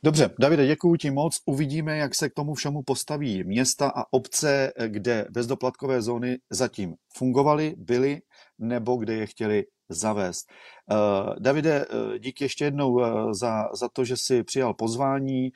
Dobře, 0.02 0.30
Davide, 0.38 0.66
děkuji 0.66 0.96
ti 0.96 1.10
moc. 1.10 1.40
Uvidíme, 1.46 1.96
jak 1.96 2.14
se 2.14 2.28
k 2.28 2.34
tomu 2.34 2.54
všemu 2.54 2.82
postaví 2.82 3.44
města 3.44 3.92
a 3.96 4.04
obce, 4.10 4.72
kde 4.86 5.26
bezdoplatkové 5.30 6.02
zóny 6.02 6.38
zatím 6.50 6.94
fungovaly, 7.16 7.74
byly, 7.76 8.22
nebo 8.58 8.96
kde 8.96 9.14
je 9.14 9.26
chtěli 9.26 9.64
zavést. 9.92 10.50
Uh, 10.90 11.34
Davide, 11.38 11.86
uh, 11.86 12.18
díky 12.18 12.44
ještě 12.44 12.64
jednou 12.64 12.92
uh, 12.92 13.32
za, 13.32 13.68
za 13.74 13.88
to, 13.92 14.04
že 14.04 14.16
jsi 14.16 14.42
přijal 14.42 14.74
pozvání. 14.74 15.52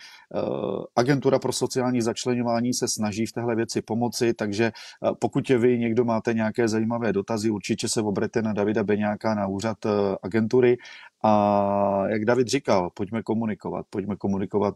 Agentura 0.97 1.39
pro 1.39 1.53
sociální 1.53 2.03
začlenování 2.03 2.75
se 2.75 2.89
snaží 2.89 3.27
v 3.27 3.33
téhle 3.33 3.55
věci 3.57 3.83
pomoci, 3.83 4.35
takže 4.35 4.73
pokud 5.19 5.49
vy 5.49 5.79
někdo 5.79 6.05
máte 6.05 6.35
nějaké 6.35 6.69
zajímavé 6.69 7.13
dotazy, 7.13 7.51
určitě 7.51 7.89
se 7.89 8.01
obrete 8.01 8.43
na 8.43 8.53
Davida 8.53 8.85
Beňáka 8.85 9.35
na 9.35 9.47
úřad 9.47 9.77
agentury 10.23 10.77
a 11.25 12.09
jak 12.09 12.25
David 12.25 12.49
říkal, 12.49 12.91
pojďme 12.95 13.23
komunikovat. 13.23 13.87
Pojďme 13.91 14.17
komunikovat 14.17 14.75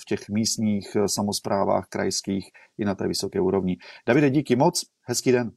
v 0.00 0.04
těch 0.06 0.28
místních 0.28 0.96
samozprávách, 1.06 1.86
krajských 1.88 2.50
i 2.78 2.84
na 2.84 2.94
té 2.94 3.08
vysoké 3.08 3.40
úrovni. 3.40 3.76
Davide, 4.06 4.30
díky 4.30 4.56
moc, 4.56 4.84
hezký 5.06 5.32
den. 5.32 5.50